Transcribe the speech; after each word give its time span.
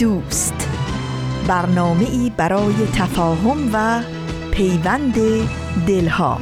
دوست. 0.00 0.68
برنامه 1.48 2.10
ای 2.10 2.32
برای 2.36 2.74
تفاهم 2.94 3.70
و 3.72 4.02
پیوند 4.50 5.14
دلها. 5.86 6.38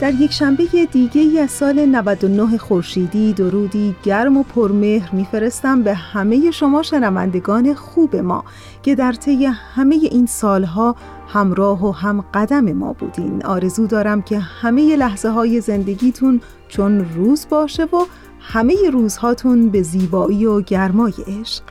در 0.00 0.14
یک 0.14 0.32
شنبه 0.32 0.64
دیگه 0.92 1.20
ای 1.20 1.38
از 1.38 1.50
سال 1.50 1.86
99 1.86 2.58
خورشیدی 2.58 3.32
درودی 3.32 3.94
گرم 4.02 4.36
و 4.36 4.42
پرمهر 4.42 5.10
میفرستم 5.12 5.82
به 5.82 5.94
همه 5.94 6.50
شما 6.50 6.82
شنوندگان 6.82 7.74
خوب 7.74 8.16
ما 8.16 8.44
که 8.82 8.94
در 8.94 9.12
طی 9.12 9.44
همه 9.46 9.94
این 9.94 10.26
سالها 10.26 10.96
همراه 11.32 11.86
و 11.86 11.92
هم 11.92 12.24
قدم 12.34 12.72
ما 12.72 12.92
بودین. 12.92 13.46
آرزو 13.46 13.86
دارم 13.86 14.22
که 14.22 14.38
همه 14.38 14.96
لحظه 14.96 15.28
های 15.28 15.60
زندگیتون 15.60 16.40
چون 16.68 17.06
روز 17.14 17.46
باشه 17.50 17.84
و 17.84 18.04
همه 18.40 18.74
روزهاتون 18.92 19.68
به 19.68 19.82
زیبایی 19.82 20.46
و 20.46 20.60
گرمای 20.60 21.14
عشق. 21.26 21.62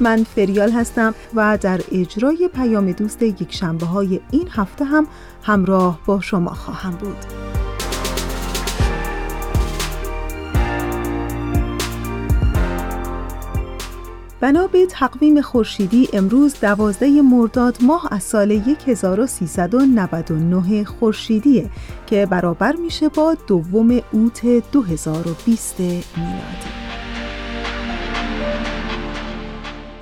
من 0.00 0.24
فریال 0.24 0.70
هستم 0.70 1.14
و 1.34 1.58
در 1.60 1.80
اجرای 1.92 2.50
پیام 2.54 2.92
دوست 2.92 3.22
یک 3.22 3.52
شنبه 3.52 3.86
های 3.86 4.20
این 4.30 4.48
هفته 4.50 4.84
هم 4.84 5.06
همراه 5.42 6.00
با 6.06 6.20
شما 6.20 6.54
خواهم 6.54 6.90
بود. 6.90 7.49
بنا 14.40 14.66
به 14.66 14.86
تقویم 14.86 15.40
خورشیدی 15.40 16.08
امروز 16.12 16.60
دوازده 16.60 17.22
مرداد 17.22 17.78
ماه 17.82 18.08
از 18.10 18.22
سال 18.22 18.52
1399 18.86 20.84
خورشیدیه 20.84 21.70
که 22.06 22.26
برابر 22.26 22.76
میشه 22.76 23.08
با 23.08 23.36
دوم 23.46 24.00
اوت 24.12 24.46
2020 24.72 25.80
میلادی. 25.80 26.00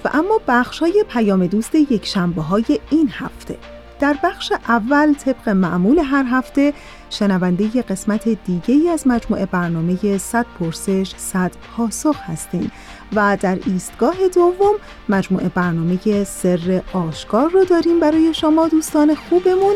و 0.04 0.10
اما 0.12 0.40
بخش 0.48 0.78
های 0.78 1.04
پیام 1.08 1.46
دوست 1.46 1.74
یک 1.74 2.06
شنبه 2.06 2.42
های 2.42 2.80
این 2.90 3.10
هفته. 3.12 3.58
در 4.00 4.16
بخش 4.24 4.52
اول 4.68 5.14
طبق 5.14 5.48
معمول 5.48 5.98
هر 5.98 6.24
هفته 6.30 6.72
شنونده 7.10 7.82
قسمت 7.82 8.28
دیگه 8.28 8.74
ای 8.74 8.88
از 8.88 9.06
مجموعه 9.06 9.46
برنامه 9.46 10.18
100 10.18 10.46
پرسش 10.58 11.14
100 11.16 11.52
پاسخ 11.76 12.16
هستیم. 12.20 12.70
و 13.14 13.38
در 13.40 13.58
ایستگاه 13.66 14.16
دوم 14.34 14.74
مجموعه 15.08 15.48
برنامه 15.48 16.24
سر 16.24 16.82
آشکار 16.92 17.50
رو 17.50 17.64
داریم 17.64 18.00
برای 18.00 18.34
شما 18.34 18.68
دوستان 18.68 19.14
خوبمون 19.14 19.74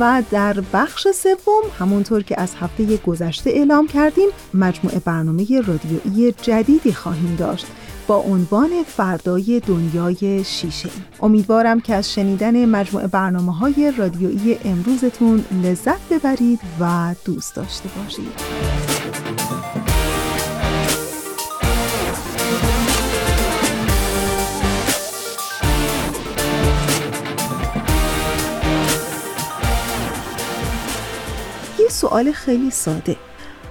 و 0.00 0.22
در 0.30 0.56
بخش 0.72 1.06
سوم 1.08 1.62
همونطور 1.78 2.22
که 2.22 2.40
از 2.40 2.54
هفته 2.60 2.96
گذشته 2.96 3.50
اعلام 3.50 3.86
کردیم 3.86 4.28
مجموعه 4.54 4.98
برنامه 4.98 5.60
رادیویی 5.60 6.32
جدیدی 6.32 6.92
خواهیم 6.92 7.36
داشت 7.36 7.66
با 8.06 8.16
عنوان 8.16 8.70
فردای 8.86 9.60
دنیای 9.60 10.44
شیشه. 10.44 10.88
امیدوارم 11.22 11.80
که 11.80 11.94
از 11.94 12.12
شنیدن 12.12 12.64
مجموعه 12.64 13.06
برنامه 13.06 13.56
های 13.56 13.92
رادیویی 13.98 14.58
امروزتون 14.64 15.44
لذت 15.64 16.08
ببرید 16.10 16.60
و 16.80 17.14
دوست 17.24 17.56
داشته 17.56 17.88
باشید. 17.96 19.03
سوال 31.94 32.32
خیلی 32.32 32.70
ساده. 32.70 33.16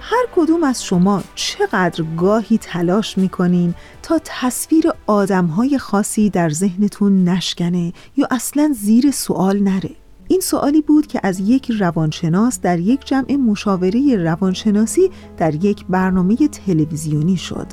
هر 0.00 0.26
کدوم 0.36 0.64
از 0.64 0.84
شما 0.84 1.22
چقدر 1.34 2.04
گاهی 2.16 2.58
تلاش 2.58 3.18
می‌کنین 3.18 3.74
تا 4.02 4.20
تصویر 4.24 4.90
آدمهای 5.06 5.78
خاصی 5.78 6.30
در 6.30 6.50
ذهنتون 6.50 7.28
نشکنه 7.28 7.92
یا 8.16 8.28
اصلا 8.30 8.74
زیر 8.80 9.10
سوال 9.10 9.58
نره؟ 9.58 9.90
این 10.28 10.40
سوالی 10.40 10.82
بود 10.82 11.06
که 11.06 11.20
از 11.22 11.40
یک 11.40 11.70
روانشناس 11.70 12.60
در 12.60 12.78
یک 12.78 13.04
جمع 13.04 13.36
مشاوره 13.36 14.16
روانشناسی 14.16 15.10
در 15.36 15.64
یک 15.64 15.84
برنامه 15.88 16.36
تلویزیونی 16.36 17.36
شد 17.36 17.66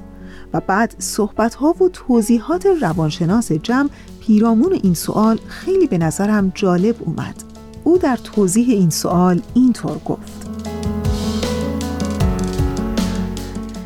و 0.54 0.60
بعد 0.60 0.96
صحبتها 1.00 1.76
و 1.82 1.90
توضیحات 1.90 2.66
روانشناس 2.82 3.52
جمع 3.52 3.90
پیرامون 4.22 4.74
این 4.84 4.94
سوال 4.94 5.40
خیلی 5.48 5.88
به 5.88 5.98
نظرم 5.98 6.52
جالب 6.56 6.96
اومد. 7.00 7.51
او 7.92 7.98
در 7.98 8.18
توضیح 8.18 8.70
این 8.70 8.90
سوال 8.90 9.42
اینطور 9.54 9.98
گفت. 10.06 10.50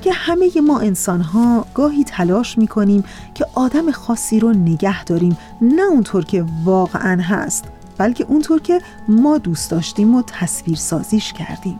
که 0.01 0.13
همه 0.13 0.49
ما 0.67 0.79
انسان 0.79 1.21
ها 1.21 1.65
گاهی 1.73 2.03
تلاش 2.03 2.57
می 2.57 2.67
کنیم 2.67 3.03
که 3.33 3.45
آدم 3.55 3.91
خاصی 3.91 4.39
رو 4.39 4.53
نگه 4.53 5.03
داریم 5.03 5.37
نه 5.61 5.81
اونطور 5.81 6.25
که 6.25 6.45
واقعا 6.63 7.21
هست 7.21 7.65
بلکه 7.97 8.25
اونطور 8.27 8.61
که 8.61 8.81
ما 9.07 9.37
دوست 9.37 9.71
داشتیم 9.71 10.15
و 10.15 10.23
تصویر 10.27 10.77
سازیش 10.77 11.33
کردیم. 11.33 11.79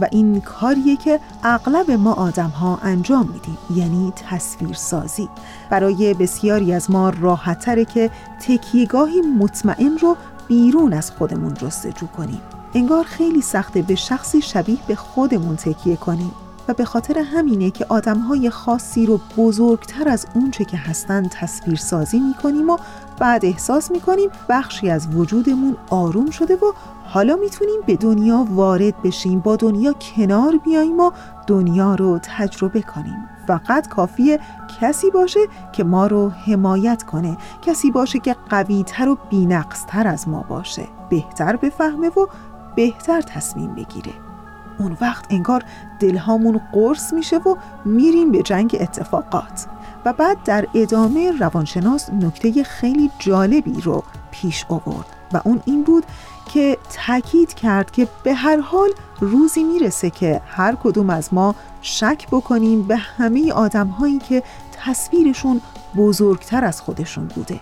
و 0.00 0.08
این 0.12 0.40
کاریه 0.40 0.96
که 0.96 1.20
اغلب 1.42 1.90
ما 1.90 2.12
آدم 2.12 2.48
ها 2.48 2.78
انجام 2.82 3.28
میدیم 3.32 3.58
یعنی 3.76 4.12
تصویر 4.28 4.72
سازی 4.72 5.28
برای 5.70 6.14
بسیاری 6.14 6.72
از 6.72 6.90
ما 6.90 7.10
راحتتره 7.10 7.84
که 7.84 8.10
تکیهگاهی 8.40 9.20
مطمئن 9.20 9.98
رو 9.98 10.16
بیرون 10.48 10.92
از 10.92 11.10
خودمون 11.10 11.54
جستجو 11.54 12.06
کنیم. 12.06 12.40
انگار 12.74 13.04
خیلی 13.04 13.42
سخته 13.42 13.82
به 13.82 13.94
شخصی 13.94 14.42
شبیه 14.42 14.78
به 14.88 14.94
خودمون 14.94 15.56
تکیه 15.56 15.96
کنیم 15.96 16.32
و 16.68 16.74
به 16.74 16.84
خاطر 16.84 17.18
همینه 17.18 17.70
که 17.70 17.86
آدمهای 17.88 18.50
خاصی 18.50 19.06
رو 19.06 19.20
بزرگتر 19.36 20.08
از 20.08 20.26
اونچه 20.34 20.64
که 20.64 20.76
هستن 20.76 21.28
تصویر 21.28 21.76
سازی 21.76 22.20
می‌کنیم 22.20 22.70
و 22.70 22.76
بعد 23.18 23.44
احساس 23.44 23.90
می‌کنیم 23.90 24.30
بخشی 24.48 24.90
از 24.90 25.08
وجودمون 25.14 25.76
آروم 25.90 26.30
شده 26.30 26.56
و 26.56 26.72
حالا 27.04 27.36
می‌تونیم 27.36 27.80
به 27.86 27.96
دنیا 27.96 28.46
وارد 28.50 29.02
بشیم 29.02 29.40
با 29.40 29.56
دنیا 29.56 29.92
کنار 29.92 30.56
بیاییم 30.56 31.00
و 31.00 31.10
دنیا 31.46 31.94
رو 31.94 32.18
تجربه 32.22 32.82
کنیم. 32.82 33.28
فقط 33.46 33.88
کافیه 33.88 34.40
کسی 34.80 35.10
باشه 35.10 35.40
که 35.72 35.84
ما 35.84 36.06
رو 36.06 36.28
حمایت 36.30 37.02
کنه. 37.02 37.36
کسی 37.62 37.90
باشه 37.90 38.18
که 38.18 38.36
قویتر 38.50 39.08
و 39.08 39.18
بینقصتر 39.30 40.06
از 40.06 40.28
ما 40.28 40.42
باشه. 40.48 40.84
بهتر 41.10 41.56
بفهمه 41.56 42.08
و 42.08 42.26
بهتر 42.76 43.20
تصمیم 43.20 43.74
بگیره. 43.74 44.12
اون 44.78 44.96
وقت 45.00 45.26
انگار 45.30 45.64
دلهامون 46.00 46.60
قرص 46.72 47.12
میشه 47.12 47.36
و 47.38 47.56
میریم 47.84 48.32
به 48.32 48.42
جنگ 48.42 48.76
اتفاقات. 48.80 49.66
و 50.04 50.12
بعد 50.12 50.42
در 50.44 50.66
ادامه 50.74 51.32
روانشناس 51.40 52.10
نکته 52.10 52.64
خیلی 52.64 53.10
جالبی 53.18 53.80
رو 53.80 54.04
پیش 54.30 54.66
آورد. 54.68 55.21
و 55.32 55.40
اون 55.44 55.62
این 55.66 55.82
بود 55.82 56.04
که 56.52 56.78
تاکید 57.06 57.54
کرد 57.54 57.90
که 57.90 58.08
به 58.22 58.34
هر 58.34 58.60
حال 58.60 58.88
روزی 59.20 59.64
می‌رسه 59.64 60.10
که 60.10 60.40
هر 60.46 60.76
کدوم 60.82 61.10
از 61.10 61.34
ما 61.34 61.54
شک 61.82 62.26
بکنیم 62.30 62.82
به 62.82 62.96
همه 62.96 63.52
آدم 63.52 63.86
هایی 63.86 64.18
که 64.18 64.42
تصویرشون 64.84 65.60
بزرگتر 65.96 66.64
از 66.64 66.80
خودشون 66.80 67.26
بوده. 67.26 67.60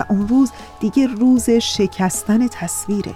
و 0.00 0.04
اون 0.08 0.28
روز 0.28 0.52
دیگه 0.80 1.06
روز 1.06 1.50
شکستن 1.50 2.48
تصویره. 2.48 3.14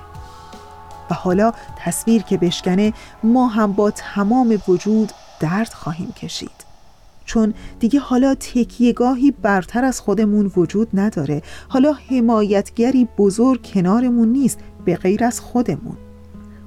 و 1.10 1.14
حالا 1.14 1.52
تصویر 1.76 2.22
که 2.22 2.36
بشکنه 2.36 2.93
ما 3.22 3.48
هم 3.48 3.72
با 3.72 3.90
تمام 3.90 4.58
وجود 4.69 5.12
درد 5.40 5.72
خواهیم 5.72 6.12
کشید. 6.12 6.69
چون 7.31 7.55
دیگه 7.81 8.00
حالا 8.00 8.35
تکیهگاهی 8.35 9.31
برتر 9.31 9.85
از 9.85 10.00
خودمون 10.00 10.53
وجود 10.56 10.88
نداره. 10.94 11.43
حالا 11.69 11.93
حمایتگری 11.93 13.09
بزرگ 13.19 13.62
کنارمون 13.62 14.29
نیست 14.29 14.59
به 14.85 14.97
غیر 14.97 15.25
از 15.25 15.41
خودمون. 15.41 15.97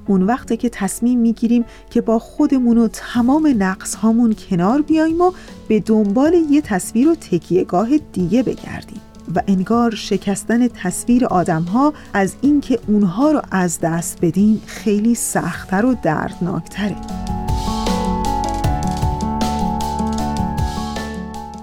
اون 0.07 0.23
وقته 0.23 0.57
که 0.57 0.69
تصمیم 0.69 1.19
می‌گیریم 1.19 1.65
که 1.89 2.01
با 2.01 2.19
خودمون 2.19 2.77
و 2.77 2.87
تمام 2.87 3.55
نقص 3.57 3.95
هامون 3.95 4.35
کنار 4.49 4.81
بیاییم 4.81 5.21
و 5.21 5.31
به 5.67 5.79
دنبال 5.79 6.33
یه 6.33 6.61
تصویر 6.61 7.09
و 7.09 7.15
تکیهگاه 7.15 7.97
دیگه 7.97 8.43
بگردیم. 8.43 9.01
و 9.35 9.41
انگار 9.47 9.95
شکستن 9.95 10.67
تصویر 10.67 11.25
آدم 11.25 11.61
ها 11.63 11.93
از 12.13 12.35
اینکه 12.41 12.79
اونها 12.87 13.31
رو 13.31 13.41
از 13.51 13.79
دست 13.79 14.17
بدیم 14.21 14.61
خیلی 14.65 15.15
سختتر 15.15 15.85
و 15.85 15.95
دردناکتره. 16.03 17.42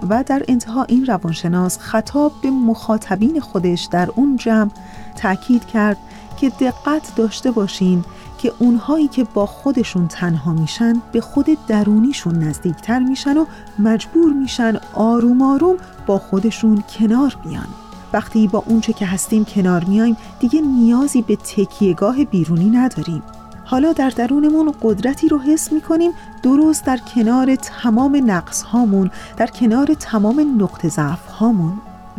و 0.09 0.23
در 0.23 0.43
انتها 0.47 0.83
این 0.83 1.05
روانشناس 1.05 1.77
خطاب 1.79 2.31
به 2.41 2.49
مخاطبین 2.49 3.39
خودش 3.39 3.87
در 3.91 4.09
اون 4.15 4.37
جمع 4.37 4.69
تاکید 5.15 5.65
کرد 5.65 5.97
که 6.37 6.49
دقت 6.49 7.15
داشته 7.15 7.51
باشین 7.51 8.03
که 8.37 8.53
اونهایی 8.59 9.07
که 9.07 9.23
با 9.23 9.45
خودشون 9.45 10.07
تنها 10.07 10.53
میشن 10.53 11.01
به 11.11 11.21
خود 11.21 11.57
درونیشون 11.67 12.43
نزدیکتر 12.43 12.99
میشن 12.99 13.37
و 13.37 13.45
مجبور 13.79 14.33
میشن 14.33 14.79
آروم 14.93 15.41
آروم 15.41 15.77
با 16.05 16.17
خودشون 16.17 16.83
کنار 16.99 17.37
بیان. 17.43 17.67
وقتی 18.13 18.47
با 18.47 18.63
اونچه 18.67 18.93
که 18.93 19.05
هستیم 19.05 19.45
کنار 19.45 19.83
میایم 19.83 20.17
دیگه 20.39 20.61
نیازی 20.61 21.21
به 21.21 21.35
تکیهگاه 21.35 22.25
بیرونی 22.25 22.69
نداریم. 22.69 23.23
حالا 23.71 23.93
در 23.93 24.09
درونمون 24.09 24.73
قدرتی 24.81 25.27
رو 25.27 25.39
حس 25.39 25.71
می‌کنیم 25.73 26.11
درست 26.43 26.85
در 26.85 26.97
کنار 26.97 27.55
تمام 27.55 28.21
نقص 28.25 28.63
هامون 28.63 29.11
در 29.37 29.47
کنار 29.47 29.93
تمام 29.93 30.61
نقط 30.61 30.87
ضعف 30.87 31.27
هامون 31.27 31.73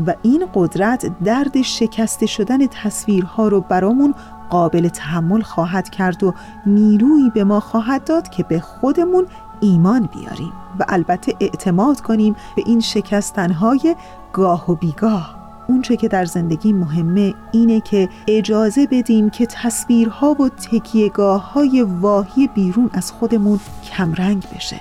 و 0.07 0.15
این 0.23 0.45
قدرت 0.55 1.23
درد 1.25 1.63
شکسته 1.63 2.27
شدن 2.27 2.67
تصویرها 2.67 3.49
رو 3.49 3.61
برامون 3.61 4.15
قابل 4.51 4.89
تحمل 4.89 5.43
خواهد 5.43 5.91
کرد 5.91 6.25
و 6.25 6.35
نیرویی 6.67 7.31
به 7.31 7.45
ما 7.45 7.61
خواهد 7.61 8.05
داد 8.05 8.29
که 8.29 8.43
به 8.43 8.61
خودمون 8.61 9.27
ایمان 9.61 10.09
بیاریم. 10.15 10.53
و 10.79 10.85
البته 10.89 11.35
اعتماد 11.41 12.01
کنیم 12.01 12.37
به 12.57 12.63
این 12.67 12.81
شکستنهای 12.81 13.97
گاه 14.33 14.71
و 14.71 14.75
بیگاه. 14.75 15.42
اونچه 15.73 15.97
که 15.97 16.09
در 16.09 16.25
زندگی 16.25 16.73
مهمه 16.73 17.35
اینه 17.53 17.81
که 17.81 18.09
اجازه 18.29 18.87
بدیم 18.91 19.31
که 19.31 19.47
تصویرها 19.47 20.37
و 20.41 20.49
تکیهگاه 20.49 21.53
های 21.53 21.83
واهی 21.83 22.47
بیرون 22.47 22.91
از 22.93 23.13
خودمون 23.13 23.61
کمرنگ 23.85 24.45
بشه. 24.55 24.81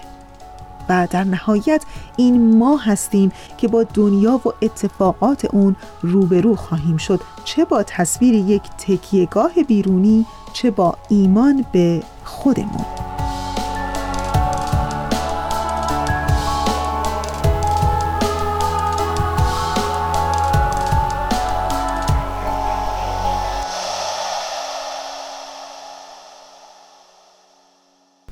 و 0.89 1.07
در 1.11 1.23
نهایت 1.23 1.83
این 2.17 2.57
ما 2.57 2.77
هستیم 2.77 3.31
که 3.57 3.67
با 3.67 3.83
دنیا 3.83 4.41
و 4.45 4.53
اتفاقات 4.61 5.45
اون 5.45 5.75
روبرو 6.01 6.55
خواهیم 6.55 6.97
شد. 6.97 7.21
چه 7.43 7.65
با 7.65 7.83
تصویر 7.83 8.33
یک 8.33 8.61
تکیهگاه 8.61 9.51
بیرونی 9.67 10.25
چه 10.53 10.71
با 10.71 10.95
ایمان 11.09 11.65
به 11.71 12.03
خودمون. 12.23 13.10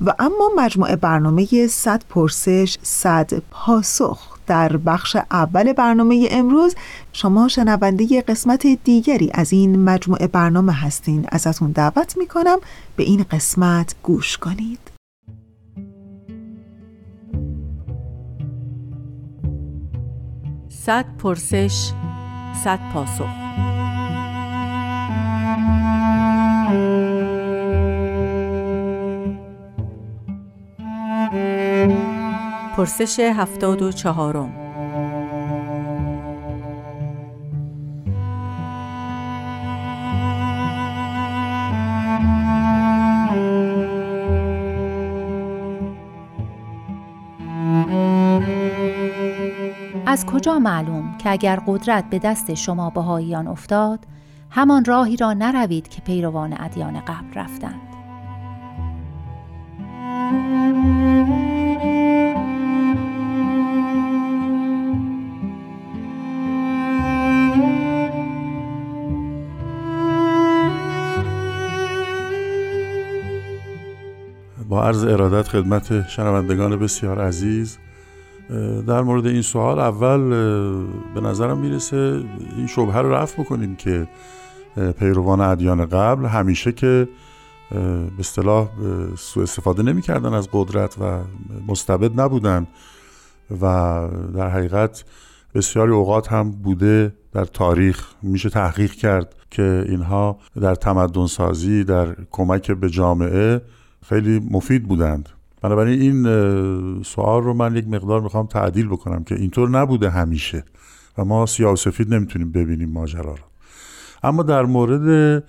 و 0.00 0.14
اما 0.18 0.50
مجموعه 0.56 0.96
برنامه 0.96 1.66
100 1.66 2.02
پرسش 2.08 2.78
100 2.82 3.42
پاسخ. 3.50 4.30
در 4.46 4.76
بخش 4.76 5.16
اول 5.30 5.72
برنامه 5.72 6.28
امروز 6.30 6.74
شما 7.12 7.48
شنونده 7.48 8.22
قسمت 8.22 8.66
دیگری 8.66 9.30
از 9.34 9.52
این 9.52 9.84
مجموعه 9.84 10.26
برنامه 10.26 10.72
هستین. 10.72 11.26
ازتون 11.28 11.70
دعوت 11.70 12.16
می‌کنم 12.16 12.58
به 12.96 13.02
این 13.02 13.24
قسمت 13.30 13.94
گوش 14.02 14.38
کنید. 14.38 14.78
صد 20.68 21.04
پرسش 21.18 21.92
صد 22.64 22.78
پاسخ. 22.94 23.28
پرسش 32.80 33.20
هفتاد 33.20 33.82
و 33.82 33.92
چهارم. 33.92 34.52
از 50.06 50.26
کجا 50.26 50.58
معلوم 50.58 51.18
که 51.18 51.30
اگر 51.30 51.62
قدرت 51.66 52.10
به 52.10 52.18
دست 52.18 52.54
شما 52.54 52.90
بهاییان 52.90 53.46
افتاد 53.46 54.06
همان 54.50 54.84
راهی 54.84 55.16
را 55.16 55.32
نروید 55.32 55.88
که 55.88 56.02
پیروان 56.02 56.56
ادیان 56.60 57.00
قبل 57.00 57.34
رفتند؟ 57.34 57.89
عرض 74.90 75.04
ارادت 75.04 75.48
خدمت 75.48 76.08
شنوندگان 76.08 76.76
بسیار 76.76 77.20
عزیز 77.20 77.78
در 78.86 79.02
مورد 79.02 79.26
این 79.26 79.42
سوال 79.42 79.78
اول 79.78 80.20
به 81.14 81.20
نظرم 81.20 81.58
می‌رسه 81.58 82.22
این 82.56 82.66
شبهه 82.66 82.98
رو 82.98 83.12
رفت 83.12 83.40
بکنیم 83.40 83.76
که 83.76 84.08
پیروان 84.98 85.40
ادیان 85.40 85.86
قبل 85.86 86.26
همیشه 86.26 86.72
که 86.72 87.08
به 87.70 88.10
اصطلاح 88.18 88.68
سوء 89.18 89.42
استفاده 89.42 89.82
نمی‌کردن 89.82 90.34
از 90.34 90.48
قدرت 90.52 90.96
و 91.00 91.18
مستبد 91.68 92.20
نبودن 92.20 92.66
و 93.62 93.64
در 94.34 94.48
حقیقت 94.48 95.04
بسیاری 95.54 95.92
اوقات 95.92 96.32
هم 96.32 96.50
بوده 96.50 97.14
در 97.32 97.44
تاریخ 97.44 98.06
میشه 98.22 98.50
تحقیق 98.50 98.92
کرد 98.92 99.34
که 99.50 99.84
اینها 99.88 100.38
در 100.60 100.74
تمدن 100.74 101.26
سازی 101.26 101.84
در 101.84 102.16
کمک 102.30 102.70
به 102.70 102.90
جامعه 102.90 103.60
خیلی 104.06 104.40
مفید 104.50 104.88
بودند. 104.88 105.28
بنابراین 105.62 106.00
این 106.00 107.02
سوال 107.02 107.42
رو 107.42 107.54
من 107.54 107.76
یک 107.76 107.88
مقدار 107.88 108.20
می‌خوام 108.20 108.46
تعدیل 108.46 108.88
بکنم 108.88 109.24
که 109.24 109.34
اینطور 109.34 109.68
نبوده 109.68 110.10
همیشه 110.10 110.64
و 111.18 111.24
ما 111.24 111.46
سیاه 111.46 111.72
و 111.72 111.76
سفید 111.76 112.14
نمی‌تونیم 112.14 112.52
ببینیم 112.52 112.90
ماجرا 112.90 113.32
رو. 113.34 113.44
اما 114.22 114.42
در 114.42 114.62
مورد 114.62 115.44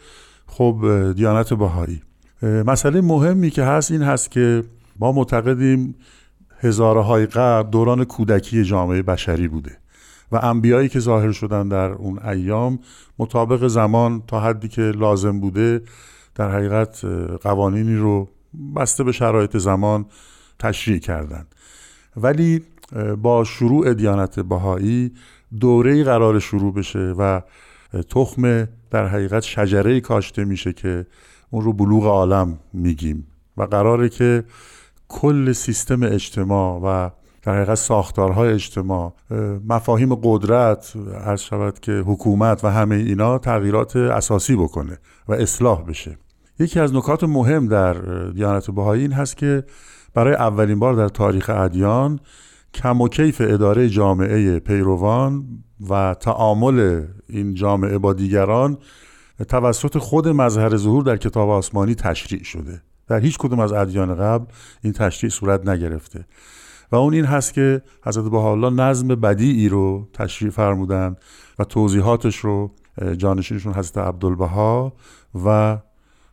خب 0.48 0.86
دیانت 1.16 1.54
بهایی 1.54 2.02
مسئله 2.42 3.02
مهمی 3.02 3.50
که 3.50 3.64
هست 3.64 3.92
این 3.92 4.02
هست 4.02 4.32
که 4.32 4.64
ما 5.00 5.12
معتقدیم 5.12 5.96
هزارهای 6.60 7.26
قبل 7.26 7.70
دوران 7.70 8.04
کودکی 8.04 8.64
جامعه 8.64 9.02
بشری 9.02 9.48
بوده 9.48 9.78
و 10.32 10.40
انبیایی 10.44 10.90
که 10.90 11.00
ظاهر 11.00 11.32
شدن 11.32 11.68
در 11.68 11.92
اون 11.92 12.20
ایام 12.20 12.80
مطابق 13.20 13.68
زمان 13.68 14.24
تا 14.28 14.40
حدی 14.40 14.68
که 14.68 14.82
لازم 14.82 15.40
بوده 15.40 15.82
در 16.36 16.52
حقیقت 16.52 17.06
قوانینی 17.42 17.96
رو 17.96 18.30
بسته 18.76 19.04
به 19.04 19.12
شرایط 19.12 19.58
زمان 19.58 20.06
تشریع 20.60 21.00
کردند 21.00 21.56
ولی 22.18 22.62
با 23.22 23.44
شروع 23.44 23.94
دیانت 23.94 24.40
بهایی 24.40 25.12
دوره 25.60 26.04
قرار 26.04 26.40
شروع 26.40 26.74
بشه 26.74 27.00
و 27.00 27.42
تخم 28.10 28.68
در 28.92 29.08
حقیقت 29.08 29.44
شجره 29.44 30.00
کاشته 30.00 30.46
میشه 30.46 30.74
که 30.74 31.06
اون 31.50 31.64
رو 31.64 31.74
بلوغ 31.74 32.06
عالم 32.06 32.60
میگیم 32.74 33.28
و 33.58 33.64
قراره 33.64 34.10
که 34.10 34.44
کل 35.08 35.52
سیستم 35.52 36.04
اجتماع 36.04 36.80
و 36.84 37.10
در 37.42 37.56
حقیقت 37.56 37.76
ساختارهای 37.76 38.54
اجتماع 38.54 39.14
مفاهیم 39.68 40.16
قدرت 40.16 40.94
عرض 41.26 41.42
شود 41.42 41.80
که 41.80 41.92
حکومت 41.92 42.64
و 42.64 42.68
همه 42.68 42.96
اینا 42.96 43.38
تغییرات 43.38 43.96
اساسی 43.96 44.56
بکنه 44.56 44.98
و 45.28 45.34
اصلاح 45.34 45.84
بشه. 45.84 46.18
یکی 46.62 46.80
از 46.80 46.94
نکات 46.94 47.24
مهم 47.24 47.68
در 47.68 47.94
دیانت 48.30 48.72
بهایی 48.72 49.02
این 49.02 49.12
هست 49.12 49.38
که 49.38 49.64
برای 50.14 50.34
اولین 50.34 50.80
بار 50.80 50.94
در 50.94 51.08
تاریخ 51.08 51.50
ادیان 51.50 52.20
کم 52.74 53.02
و 53.02 53.08
کیف 53.08 53.42
اداره 53.46 53.90
جامعه 53.90 54.60
پیروان 54.60 55.46
و 55.90 56.16
تعامل 56.20 57.06
این 57.30 57.54
جامعه 57.54 57.98
با 57.98 58.14
دیگران 58.14 58.78
توسط 59.50 59.98
خود 59.98 60.28
مظهر 60.28 60.78
ظهور 60.78 61.04
در 61.04 61.18
کتاب 61.18 61.50
آسمانی 61.50 61.96
تشریع 61.96 62.44
شده. 62.44 62.82
در 63.08 63.20
هیچ 63.20 63.38
کدوم 63.38 63.60
از 63.60 63.72
ادیان 63.72 64.16
قبل 64.16 64.46
این 64.84 64.94
تشریع 64.94 65.32
صورت 65.32 65.68
نگرفته. 65.68 66.26
و 66.92 66.96
اون 66.96 67.14
این 67.14 67.26
هست 67.26 67.54
که 67.54 67.82
حضرت 68.06 68.26
بهاءالله 68.26 68.70
نظم 68.70 69.08
بدیعی 69.08 69.70
رو 69.70 70.08
تشریع 70.14 70.52
فرمودن 70.52 71.16
و 71.60 71.64
توضیحاتش 71.64 72.36
رو 72.36 72.72
جانشینشون 73.18 73.74
حضرت 73.74 73.98
عبدالبها 73.98 74.94
و 75.46 75.78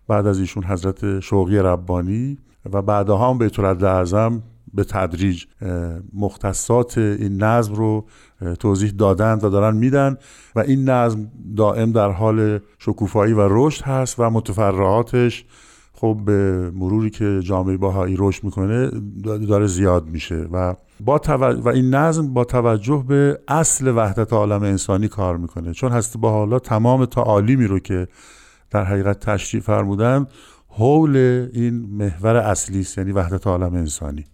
بعد 0.09 0.27
از 0.27 0.39
ایشون 0.39 0.65
حضرت 0.65 1.21
شوقی 1.21 1.59
ربانی 1.59 2.39
و 2.73 2.83
بعدها 2.83 3.31
هم 3.31 3.39
بیت 3.39 3.59
اعظم 3.59 4.43
به 4.75 4.85
تدریج 4.85 5.45
مختصات 6.15 6.99
این 6.99 7.43
نظم 7.43 7.75
رو 7.75 8.05
توضیح 8.61 8.91
دادند 8.91 9.45
و 9.45 9.49
دارن 9.49 9.77
میدن 9.77 10.17
و 10.57 10.61
این 10.61 10.89
نظم 10.89 11.31
دائم 11.57 11.93
در 11.93 12.11
حال 12.11 12.59
شکوفایی 12.79 13.33
و 13.33 13.49
رشد 13.51 13.85
هست 13.85 14.15
و 14.19 14.31
متفرعاتش 14.31 15.45
خب 15.93 16.19
به 16.25 16.71
مروری 16.75 17.11
که 17.11 17.41
جامعه 17.43 17.77
باهایی 17.77 18.17
رشد 18.19 18.45
می‌کنه 18.45 18.91
داره 19.49 19.67
زیاد 19.67 20.07
میشه 20.07 20.47
و 20.53 20.75
با 21.01 21.21
و 21.63 21.69
این 21.69 21.95
نظم 21.95 22.35
با 22.35 22.45
توجه 22.45 23.05
به 23.09 23.39
اصل 23.49 23.97
وحدت 23.97 24.33
عالم 24.33 24.63
انسانی 24.63 25.09
کار 25.09 25.37
می‌کنه. 25.37 25.73
چون 25.73 25.93
هست 25.93 26.17
با 26.17 26.31
حالا 26.31 26.59
تمام 26.59 27.05
تعالیمی 27.05 27.67
رو 27.67 27.79
که 27.79 28.09
در 28.71 28.85
حقیقت 28.85 29.21
تشریف 29.21 29.65
فرمودن 29.65 30.27
حول 30.69 31.17
این 31.53 31.75
محور 31.75 32.37
اصلی 32.37 32.81
است 32.81 32.99
یعنی 32.99 33.13
وحدت 33.13 33.47
عالم 33.47 33.75
انسانی. 33.75 34.25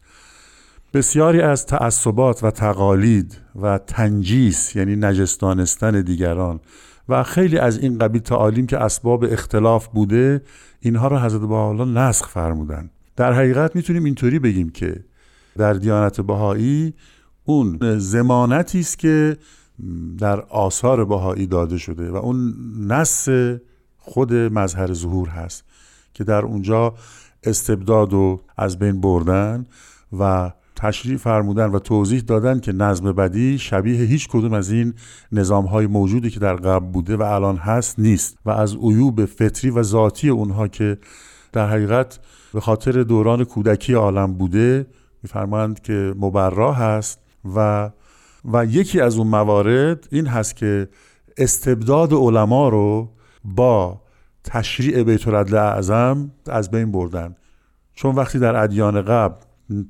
بسیاری 0.95 1.41
از 1.41 1.67
تعصبات 1.67 2.45
و 2.45 2.51
تقالید 2.51 3.41
و 3.63 3.79
تنجیس 3.79 4.77
یعنی 4.77 4.97
نجستانستن 4.97 6.01
دیگران 6.01 6.61
و 7.09 7.23
خیلی 7.23 7.59
از 7.59 7.79
این 7.79 7.99
قبیل 7.99 8.23
تعالیم 8.23 8.67
که 8.67 8.79
اسباب 8.79 9.25
اختلاف 9.25 9.87
بوده 9.87 10.43
اینها 10.81 11.09
رو 11.09 11.19
حضرت 11.19 11.41
بهاءالله 11.41 11.85
نسخ 11.85 12.29
فرمودن 12.29 12.91
در 13.17 13.33
حقیقت 13.33 13.77
می‌تونیم 13.77 14.05
اینطوری 14.05 14.39
بگیم 14.39 14.71
که 14.71 15.05
در 15.57 15.73
دیانت 15.73 16.21
بهایی 16.21 16.95
اون 17.45 17.99
زمانتی 17.99 18.81
است 18.81 18.99
که 18.99 19.37
در 20.19 20.41
آثار 20.41 21.05
بهایی 21.05 21.47
داده 21.47 21.79
شده 21.79 22.11
و 22.11 22.17
اون 22.17 22.55
نص 22.89 23.29
خود 24.05 24.35
مظهر 24.35 24.93
ظهور 24.93 25.29
هست 25.29 25.65
که 26.15 26.25
در 26.25 26.43
اونجا 26.43 26.95
استبداد 27.45 28.15
و 28.15 28.41
از 28.57 28.79
بین 28.79 29.01
بردن 29.01 29.67
و 30.19 30.53
تشریح 30.77 31.17
فرمودن 31.17 31.67
و 31.67 31.79
توضیح 31.79 32.21
دادن 32.21 32.61
که 32.61 32.73
نظم 32.73 33.13
بدی 33.13 33.59
شبیه 33.59 34.01
هیچ 34.01 34.29
کدوم 34.29 34.53
از 34.53 34.71
این 34.71 34.95
نظام 35.33 35.65
های 35.65 35.87
موجودی 35.87 36.31
که 36.31 36.41
در 36.41 36.55
قبل 36.55 36.87
بوده 36.87 37.17
و 37.17 37.23
الان 37.23 37.57
هست 37.57 37.99
نیست 37.99 38.39
و 38.45 38.51
از 38.51 38.75
عیوب 38.75 39.25
فطری 39.25 39.71
و 39.71 39.83
ذاتی 39.83 40.29
اونها 40.29 40.69
که 40.69 40.99
در 41.53 41.69
حقیقت 41.69 42.19
به 42.55 42.61
خاطر 42.61 43.03
دوران 43.03 43.45
کودکی 43.45 43.93
عالم 43.93 44.35
بوده 44.35 44.87
میفرمایند 45.23 45.81
که 45.81 46.15
مبرا 46.19 46.73
هست 46.73 47.21
و 47.55 47.91
و 48.53 48.65
یکی 48.65 49.01
از 49.01 49.17
اون 49.17 49.27
موارد 49.27 50.09
این 50.11 50.27
هست 50.27 50.57
که 50.57 50.89
استبداد 51.37 52.13
علما 52.13 52.69
رو 52.69 53.11
با 53.45 54.01
تشریع 54.45 55.03
بیت 55.03 55.29
اعظم 55.55 56.31
از 56.47 56.71
بین 56.71 56.93
بردن. 56.93 57.37
چون 57.95 58.15
وقتی 58.15 58.39
در 58.39 58.57
ادیان 58.57 59.03
قبل 59.03 59.35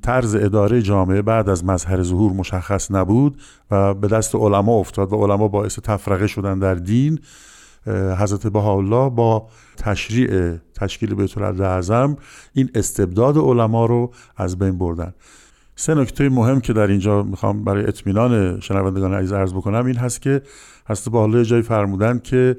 طرز 0.01 0.35
اداره 0.35 0.81
جامعه 0.81 1.21
بعد 1.21 1.49
از 1.49 1.65
مظهر 1.65 2.03
ظهور 2.03 2.33
مشخص 2.33 2.91
نبود 2.91 3.41
و 3.71 3.93
به 3.93 4.07
دست 4.07 4.35
علما 4.35 4.73
افتاد 4.73 5.13
و 5.13 5.15
علما 5.15 5.47
باعث 5.47 5.79
تفرقه 5.79 6.27
شدن 6.27 6.59
در 6.59 6.75
دین 6.75 7.19
حضرت 8.17 8.47
بهاءالله 8.47 9.09
با 9.09 9.47
تشریع 9.77 10.57
تشکیل 10.75 11.13
بیت 11.13 11.37
اعظم 11.37 12.17
این 12.53 12.69
استبداد 12.75 13.37
علما 13.37 13.85
رو 13.85 14.11
از 14.37 14.59
بین 14.59 14.77
بردن. 14.77 15.13
سه 15.75 15.95
نکته 15.95 16.29
مهم 16.29 16.61
که 16.61 16.73
در 16.73 16.87
اینجا 16.87 17.23
می‌خوام 17.23 17.63
برای 17.63 17.87
اطمینان 17.87 18.59
شنوندگان 18.59 19.13
عزیز 19.13 19.33
عرض 19.33 19.53
بکنم 19.53 19.85
این 19.85 19.95
هست 19.95 20.21
که 20.21 20.41
حضرت 20.89 21.09
بهاءالله 21.09 21.45
جای 21.45 21.61
فرمودن 21.61 22.19
که 22.19 22.57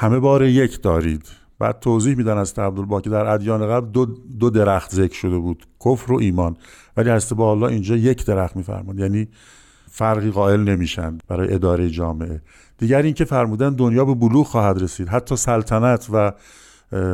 همه 0.00 0.18
بار 0.18 0.44
یک 0.44 0.82
دارید. 0.82 1.26
بعد 1.58 1.78
توضیح 1.80 2.16
میدن 2.16 2.38
از 2.38 2.58
عبدالبا 2.58 3.00
که 3.00 3.10
در 3.10 3.26
ادیان 3.26 3.68
قبل 3.68 3.90
دو, 3.90 4.06
دو 4.38 4.50
درخت 4.50 4.94
ذکر 4.94 5.14
شده 5.14 5.38
بود 5.38 5.66
کفر 5.84 6.12
و 6.12 6.18
ایمان. 6.18 6.56
ولی 6.96 7.10
هست 7.10 7.34
با 7.34 7.50
الله 7.50 7.66
اینجا 7.66 7.96
یک 7.96 8.26
درخت 8.26 8.56
میفرماد 8.56 8.98
یعنی 8.98 9.28
فرقی 9.90 10.30
قائل 10.30 10.60
نمیشن 10.60 11.18
برای 11.28 11.54
اداره 11.54 11.90
جامعه. 11.90 12.42
دیگر 12.78 13.02
اینکه 13.02 13.24
فرمودن 13.24 13.74
دنیا 13.74 14.04
به 14.04 14.14
بلوغ 14.14 14.46
خواهد 14.46 14.82
رسید. 14.82 15.08
حتی 15.08 15.36
سلطنت 15.36 16.08
و 16.12 16.32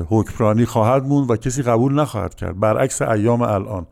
حکمرانی 0.09 0.65
خواهد 0.65 1.05
موند 1.05 1.31
و 1.31 1.37
کسی 1.37 1.63
قبول 1.63 1.95
نخواهد 1.95 2.35
کرد. 2.35 2.61
برعکس 2.61 3.03
ایام 3.03 3.43
الان 3.43 3.87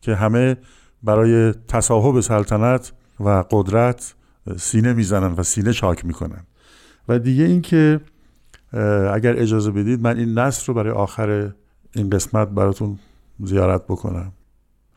که 0.00 0.14
همه 0.14 0.56
برای 1.02 1.52
تصاحب 1.68 2.20
سلطنت 2.20 2.92
و 3.20 3.44
قدرت 3.50 4.14
سینه 4.56 4.92
می‌زنن 4.92 5.32
و 5.32 5.42
سینه 5.42 5.72
چاک 5.72 6.04
می‌کنن. 6.04 6.44
و 7.08 7.18
دیگه 7.18 7.44
اینکه 7.44 8.00
اگر 9.12 9.38
اجازه 9.38 9.70
بدید 9.70 10.02
من 10.02 10.18
این 10.18 10.38
نصر 10.38 10.66
رو 10.66 10.74
برای 10.74 10.92
آخر 10.92 11.50
این 11.94 12.10
قسمت 12.10 12.48
براتون 12.48 12.98
زیارت 13.40 13.84
بکنم. 13.84 14.32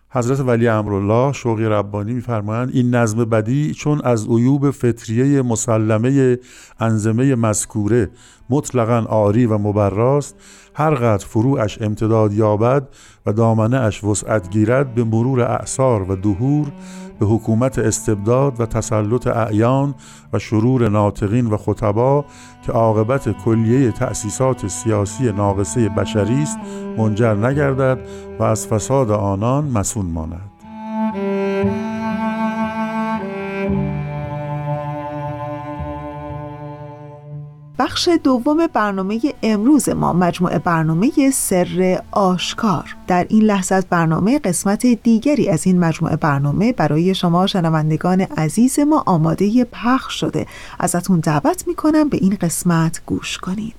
حضرت 0.10 0.40
ولی 0.40 0.68
امرالله 0.68 1.34
شوقی 1.34 1.66
ربانی 1.66 2.14
میفرمایند 2.14 2.70
این 2.74 2.96
نظم 2.96 3.26
بدی 3.26 3.74
چون 3.74 4.02
از 4.04 4.28
عیوب 4.28 4.72
فطریه 4.72 5.42
مسلمه 5.42 6.38
انزمه 6.80 7.36
مذکوره 7.36 8.10
مطلقا 8.50 9.06
آری 9.10 9.46
و 9.46 9.58
مبراست 9.58 10.36
هر 10.74 10.96
قدر 10.96 11.26
فروعش 11.26 11.82
امتداد 11.82 12.34
یابد 12.34 12.88
و 13.26 13.34
دامنه 13.34 13.78
اش 13.78 14.04
وسعت 14.04 14.50
گیرد 14.50 14.94
به 14.94 15.04
مرور 15.04 15.42
اعثار 15.42 16.12
و 16.12 16.16
دهور 16.16 16.72
به 17.20 17.26
حکومت 17.26 17.80
استبداد 17.80 18.62
و 18.62 18.66
تسلط 18.66 19.28
اعیان 19.28 19.96
و 20.34 20.40
شرور 20.40 20.90
ناطقین 20.90 21.48
و 21.48 21.58
خطبا 21.58 22.26
که 22.66 22.72
عاقبت 22.72 23.30
کلیه 23.30 23.92
تأسیسات 23.92 24.68
سیاسی 24.68 25.32
ناقصه 25.32 25.90
بشری 25.90 26.42
است 26.42 26.58
منجر 26.98 27.34
نگردد 27.34 28.00
و 28.40 28.44
از 28.44 28.68
فساد 28.68 29.12
آنان 29.12 29.66
مسون 29.66 30.06
ماند. 30.06 30.57
بخش 37.80 38.10
دوم 38.24 38.68
برنامه 38.68 39.20
امروز 39.44 39.90
ما 39.90 40.14
مجموعه 40.14 40.60
برنامه 40.60 41.12
سر 41.34 42.02
آشکار. 42.12 42.96
در 43.08 43.26
این 43.30 43.44
لحظه 43.44 43.76
از 43.76 43.86
برنامه 43.90 44.40
قسمت 44.40 44.86
دیگری 44.86 45.50
از 45.50 45.68
این 45.68 45.80
مجموعه 45.80 46.16
برنامه 46.16 46.74
برای 46.74 47.16
شما 47.16 47.48
شنوندگان 47.48 48.22
عزیز 48.22 48.80
ما 48.80 49.04
آماده 49.06 49.66
پخش 49.66 50.20
شده. 50.20 50.46
ازتون 50.80 51.20
دعوت 51.20 51.68
می‌کنم 51.68 52.10
به 52.10 52.18
این 52.18 52.38
قسمت 52.42 53.02
گوش 53.06 53.38
کنید. 53.38 53.76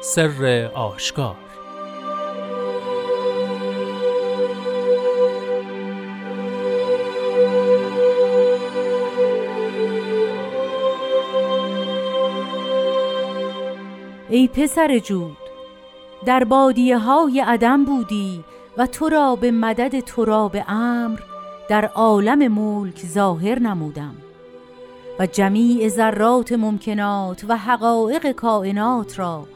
سر 0.00 0.70
آشکار 0.74 1.47
ای 14.30 14.48
پسر 14.48 14.98
جود 14.98 15.36
در 16.26 16.44
بادیه 16.44 16.98
های 16.98 17.40
عدم 17.40 17.84
بودی 17.84 18.44
و 18.76 18.86
تو 18.86 19.08
را 19.08 19.36
به 19.36 19.50
مدد 19.50 20.00
تراب 20.00 20.56
امر 20.68 21.20
در 21.68 21.84
عالم 21.84 22.48
ملک 22.52 23.06
ظاهر 23.06 23.58
نمودم. 23.58 24.14
و 25.18 25.26
جمیع 25.26 25.88
ذرات 25.88 26.52
ممکنات 26.52 27.44
و 27.48 27.56
حقایق 27.56 28.32
کائنات 28.32 29.18
را 29.18 29.46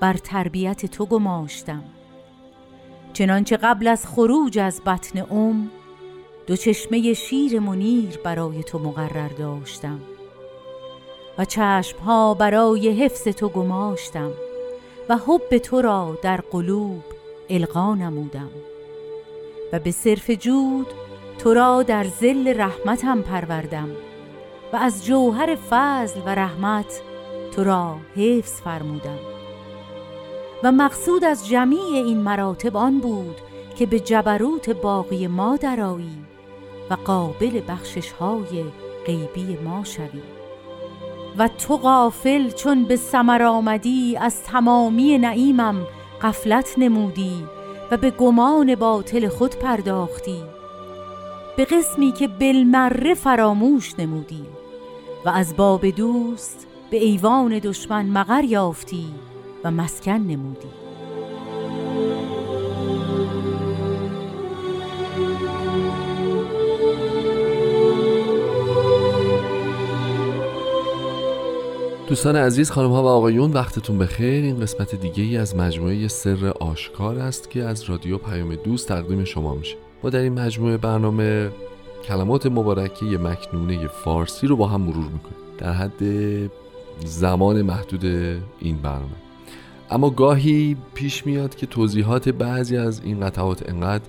بر 0.00 0.14
تربیت 0.14 0.86
تو 0.86 1.06
گماشتم. 1.06 1.84
چنانچه 3.12 3.56
قبل 3.56 3.86
از 3.86 4.06
خروج 4.06 4.58
از 4.58 4.80
بطن 4.86 5.18
ام 5.30 5.70
دو 6.46 6.56
چشمه 6.56 7.14
شیر 7.14 7.60
منیر 7.60 8.18
برای 8.24 8.62
تو 8.62 8.78
مقرر 8.78 9.28
داشتم. 9.28 10.00
و 11.38 11.44
چشمها 11.44 12.34
برای 12.34 13.04
حفظ 13.04 13.28
تو 13.28 13.48
گماشتم 13.48 14.32
و 15.08 15.16
حب 15.16 15.58
تو 15.58 15.82
را 15.82 16.18
در 16.22 16.40
قلوب 16.50 17.02
القا 17.50 17.94
نمودم. 17.94 18.50
و 19.72 19.78
به 19.78 19.90
صرف 19.90 20.30
جود 20.30 20.86
تو 21.38 21.54
را 21.54 21.82
در 21.82 22.04
زل 22.04 22.54
رحمتم 22.56 23.22
پروردم 23.22 23.88
و 24.72 24.76
از 24.76 25.04
جوهر 25.04 25.56
فضل 25.70 26.20
و 26.26 26.28
رحمت 26.28 27.00
تو 27.56 27.64
را 27.64 27.96
حفظ 28.16 28.60
فرمودم. 28.60 29.18
و 30.62 30.72
مقصود 30.72 31.24
از 31.24 31.48
جمیع 31.48 31.92
این 31.92 32.18
مراتب 32.18 32.76
آن 32.76 32.98
بود 32.98 33.36
که 33.76 33.86
به 33.86 34.00
جبروت 34.00 34.70
باقی 34.70 35.26
ما 35.26 35.56
درایی 35.56 36.24
و 36.90 36.94
قابل 36.94 37.60
بخشش 37.68 38.12
های 38.12 38.64
غیبی 39.06 39.58
ما 39.64 39.84
شوی 39.84 40.35
و 41.38 41.48
تو 41.48 41.76
غافل 41.76 42.50
چون 42.50 42.84
به 42.84 42.96
سمر 42.96 43.42
آمدی 43.42 44.16
از 44.16 44.42
تمامی 44.42 45.18
نعیمم 45.18 45.86
قفلت 46.22 46.74
نمودی 46.78 47.44
و 47.90 47.96
به 47.96 48.10
گمان 48.10 48.74
باطل 48.74 49.28
خود 49.28 49.56
پرداختی. 49.56 50.42
به 51.56 51.64
قسمی 51.64 52.12
که 52.12 52.28
بالمره 52.28 53.14
فراموش 53.14 53.94
نمودی 53.98 54.44
و 55.24 55.28
از 55.28 55.56
باب 55.56 55.86
دوست 55.86 56.66
به 56.90 56.96
ایوان 56.96 57.58
دشمن 57.58 58.06
مقر 58.06 58.44
یافتی 58.44 59.06
و 59.64 59.70
مسکن 59.70 60.12
نمودی. 60.12 60.68
دوستان 72.08 72.36
عزیز 72.36 72.70
خانم 72.70 72.90
ها 72.90 73.02
و 73.02 73.06
آقایون 73.06 73.52
وقتتون 73.52 73.98
بخیر. 73.98 74.44
این 74.44 74.60
قسمت 74.60 74.94
دیگه 74.94 75.22
ای 75.22 75.36
از 75.36 75.56
مجموعه 75.56 76.08
سر 76.08 76.46
آشکار 76.60 77.18
است 77.18 77.50
که 77.50 77.64
از 77.64 77.82
رادیو 77.82 78.18
پیام 78.18 78.54
دوست 78.54 78.88
تقدیم 78.88 79.24
شما 79.24 79.54
میشه. 79.54 79.76
ما 80.02 80.10
در 80.10 80.18
این 80.18 80.32
مجموعه 80.32 80.76
برنامه 80.76 81.50
کلمات 82.04 82.46
مبارکه 82.46 83.04
مکنونه 83.04 83.86
فارسی 83.86 84.46
رو 84.46 84.56
با 84.56 84.66
هم 84.66 84.80
مرور 84.80 85.04
می‌کنیم. 85.04 85.36
در 85.58 85.72
حد 85.72 86.02
زمان 87.04 87.62
محدود 87.62 88.04
این 88.60 88.76
برنامه. 88.76 89.16
اما 89.90 90.10
گاهی 90.10 90.76
پیش 90.94 91.26
میاد 91.26 91.54
که 91.54 91.66
توضیحات 91.66 92.28
بعضی 92.28 92.76
از 92.76 93.00
این 93.04 93.20
قطعات 93.20 93.68
انقدر 93.68 94.04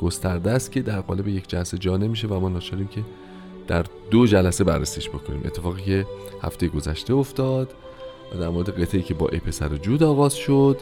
گسترده 0.00 0.50
است 0.50 0.72
که 0.72 0.82
در 0.82 1.00
قالب 1.00 1.28
یک 1.28 1.48
جلسه 1.48 1.78
جا 1.78 1.96
نمیشه 1.96 2.28
و 2.28 2.40
ما 2.40 2.48
ناچاریم 2.48 2.88
که 2.88 3.00
در 3.66 3.84
دو 4.10 4.26
جلسه 4.26 4.64
بررسیش 4.64 5.08
بکنیم. 5.08 5.42
اتفاقی 5.44 5.82
که 5.82 6.06
هفته 6.42 6.68
گذشته 6.68 7.14
افتاد 7.14 7.74
و 8.34 8.38
در 8.38 8.48
مورد 8.48 8.82
قطعی 8.82 9.02
که 9.02 9.14
با 9.14 9.28
ای 9.28 9.38
پسر 9.38 9.76
جود 9.76 10.02
آغاز 10.02 10.34
شد 10.34 10.80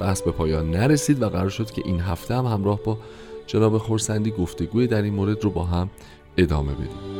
بحث 0.00 0.22
به 0.22 0.30
پایان 0.30 0.70
نرسید 0.70 1.22
و 1.22 1.28
قرار 1.28 1.48
شد 1.48 1.70
که 1.70 1.82
این 1.84 2.00
هفته 2.00 2.34
هم 2.34 2.46
همراه 2.46 2.80
با 2.84 2.98
جناب 3.46 3.78
خورسندی 3.78 4.30
گفتگوی 4.30 4.86
در 4.86 5.02
این 5.02 5.14
مورد 5.14 5.44
رو 5.44 5.50
با 5.50 5.64
هم 5.64 5.90
ادامه 6.36 6.72
بدیم. 6.72 7.16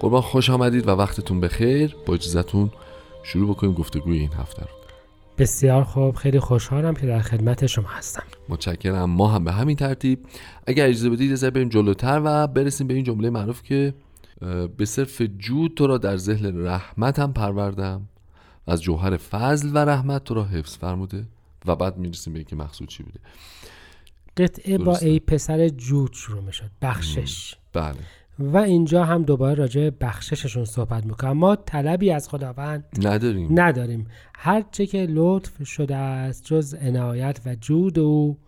قربان 0.00 0.20
خوش 0.20 0.50
آمدید 0.50 0.88
و 0.88 0.90
وقتتون 0.90 1.40
بخیر. 1.40 1.96
با 2.06 2.14
اجازتون 2.14 2.70
شروع 3.22 3.50
بکنیم 3.50 3.72
گفتگوی 3.72 4.18
این 4.18 4.32
هفته 4.32 4.62
رو. 4.62 4.68
بسیار 5.38 5.84
خوب. 5.84 6.14
خیلی 6.14 6.40
خوشحالم 6.40 6.94
که 6.94 7.06
در 7.06 7.20
خدمت 7.20 7.66
شما 7.66 7.88
هستم. 7.88 8.22
متشکرم. 8.48 9.10
ما 9.10 9.28
هم 9.28 9.44
به 9.44 9.52
همین 9.52 9.76
ترتیب. 9.76 10.26
اگر 10.66 10.86
اجازه 10.86 11.10
بدید 11.10 11.32
از 11.32 11.44
بریم 11.44 11.68
جلوتر 11.68 12.20
و 12.24 12.46
برسیم 12.46 12.86
به 12.86 12.94
این 12.94 13.04
جمله 13.04 13.30
معروف 13.30 13.62
که 13.62 13.94
به 14.76 14.84
صرف 14.84 15.22
جود 15.38 15.74
تو 15.74 15.86
را 15.86 15.98
در 15.98 16.16
ذهن 16.16 16.66
رحمتم 16.66 17.32
پروردم 17.32 18.08
و 18.66 18.70
از 18.70 18.82
جوهر 18.82 19.16
فضل 19.16 19.70
و 19.74 19.78
رحمت 19.78 20.24
تو 20.24 20.34
را 20.34 20.44
حفظ 20.44 20.76
فرموده 20.76 21.24
و 21.66 21.76
بعد 21.76 21.98
می‌رسیم 21.98 22.32
به 22.32 22.38
اینکه 22.38 22.56
مقصود 22.56 22.88
چی 22.88 23.02
بوده. 23.02 23.20
قطعه 24.36 24.78
با 24.78 24.96
ای 24.96 25.20
پسر 25.20 25.68
جود 25.68 26.12
شروع 26.12 26.42
می‌شد. 26.42 26.70
بخشش. 26.82 27.54
بله. 27.72 27.94
و 28.38 28.56
اینجا 28.56 29.04
هم 29.04 29.22
دوباره 29.22 29.54
راجع 29.54 29.80
به 29.80 29.90
بخشششون 29.90 30.64
صحبت 30.64 31.06
می‌کنم. 31.06 31.32
ما 31.32 31.56
طلبی 31.56 32.10
از 32.10 32.28
خداوند 32.28 32.84
نداریم. 33.02 33.48
نداریم. 33.60 34.06
هر 34.34 34.64
چه 34.70 34.86
که 34.86 35.06
لطف 35.10 35.64
شده 35.64 35.96
است 35.96 36.44
جز 36.44 36.74
عنایت 36.74 37.40
و 37.46 37.54
جود 37.54 37.98
او 37.98 38.38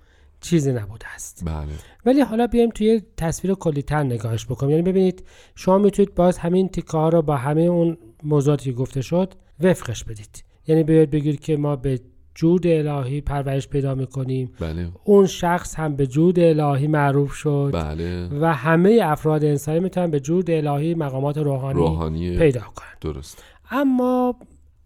چیزی 0.40 0.72
نبوده 0.72 1.06
است. 1.14 1.42
بله. 1.46 1.72
ولی 2.06 2.20
حالا 2.20 2.46
بیایم 2.46 2.70
توی 2.70 3.02
تصویر 3.16 3.54
کلیتر 3.54 4.02
نگاهش 4.02 4.46
بکنیم. 4.46 4.70
یعنی 4.70 4.82
ببینید 4.82 5.24
شما 5.54 5.78
می‌تونید 5.78 6.14
باز 6.14 6.38
همین 6.38 6.68
تیکه 6.68 6.92
ها 6.92 7.08
رو 7.08 7.22
با 7.22 7.36
همه 7.36 7.62
اون 7.62 7.98
موضوعاتی 8.22 8.70
که 8.70 8.76
گفته 8.76 9.02
شد 9.02 9.34
وفقش 9.60 10.04
بدید. 10.04 10.44
یعنی 10.66 10.82
بیاید 10.82 11.10
بگید 11.10 11.40
که 11.40 11.56
ما 11.56 11.76
به 11.76 12.00
جود 12.34 12.66
الهی 12.66 13.20
پرورش 13.20 13.68
پیدا 13.68 13.94
می‌کنیم. 13.94 14.52
بله. 14.60 14.88
اون 15.04 15.26
شخص 15.26 15.74
هم 15.74 15.96
به 15.96 16.06
جود 16.06 16.38
الهی 16.38 16.86
معروف 16.86 17.32
شد. 17.32 17.70
بله. 17.74 18.28
و 18.40 18.54
همه 18.54 19.00
افراد 19.02 19.44
انسانی 19.44 19.80
می‌تونن 19.80 20.10
به 20.10 20.20
جود 20.20 20.50
الهی 20.50 20.94
مقامات 20.94 21.38
روحانی, 21.38 21.78
روحانی 21.78 22.38
پیدا 22.38 22.60
کنن. 22.60 22.88
درست. 23.00 23.44
اما 23.70 24.34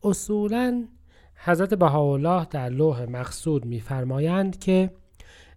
اصولا 0.02 0.84
حضرت 1.44 1.74
بهاءالله 1.74 2.46
در 2.50 2.68
لوح 2.68 3.02
مقصود 3.10 3.64
میفرمایند 3.64 4.58
که 4.58 4.90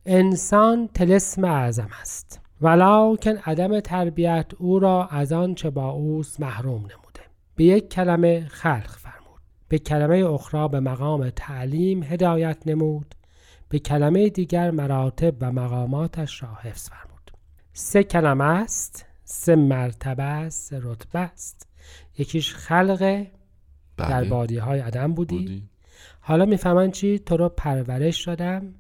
انسان 0.06 0.90
تلسم 0.94 1.44
اعظم 1.44 1.90
است. 2.02 2.42
ولکن 2.62 3.38
عدم 3.46 3.80
تربیت 3.80 4.52
او 4.60 4.80
را 4.80 5.06
از 5.06 5.34
آن 5.34 5.56
چه 5.56 5.70
با 5.70 5.90
اوست 5.90 6.40
محروم 6.40 6.82
نموده. 6.82 7.22
به 7.56 7.64
یک 7.64 7.90
کلمه 7.90 8.46
خلق 8.50 9.01
به 9.72 9.80
کلمه 9.80 10.26
اخرى 10.26 10.68
به 10.68 10.80
مقام 10.80 11.30
تعلیم 11.30 12.04
هدایت 12.04 12.58
نمود. 12.66 13.16
به 13.70 13.80
کلمه 13.80 14.30
دیگر 14.30 14.72
مراتب 14.72 15.36
و 15.42 15.52
مقاماتش 15.52 16.44
را 16.44 16.50
حفظ 16.62 16.90
فرمود. 16.90 17.32
سه 17.74 18.04
کلمه 18.04 18.44
است 18.44 19.06
سه 19.24 19.56
مرتبه 19.56 20.24
است 20.24 20.70
سه 20.70 20.80
رتبه 20.84 21.20
است. 21.20 21.68
یکیش 22.18 22.54
خلق 22.54 23.28
در 23.98 24.24
بادی 24.24 24.58
های 24.58 24.80
عدم 24.80 25.14
بودی, 25.14 25.38
بودی. 25.38 25.70
حالا 26.20 26.46
می‌فهمن 26.46 26.92
چی؟ 26.92 27.20
تو 27.20 27.38
رو 27.38 27.50
پرورش 27.50 28.28
دادم. 28.28 28.74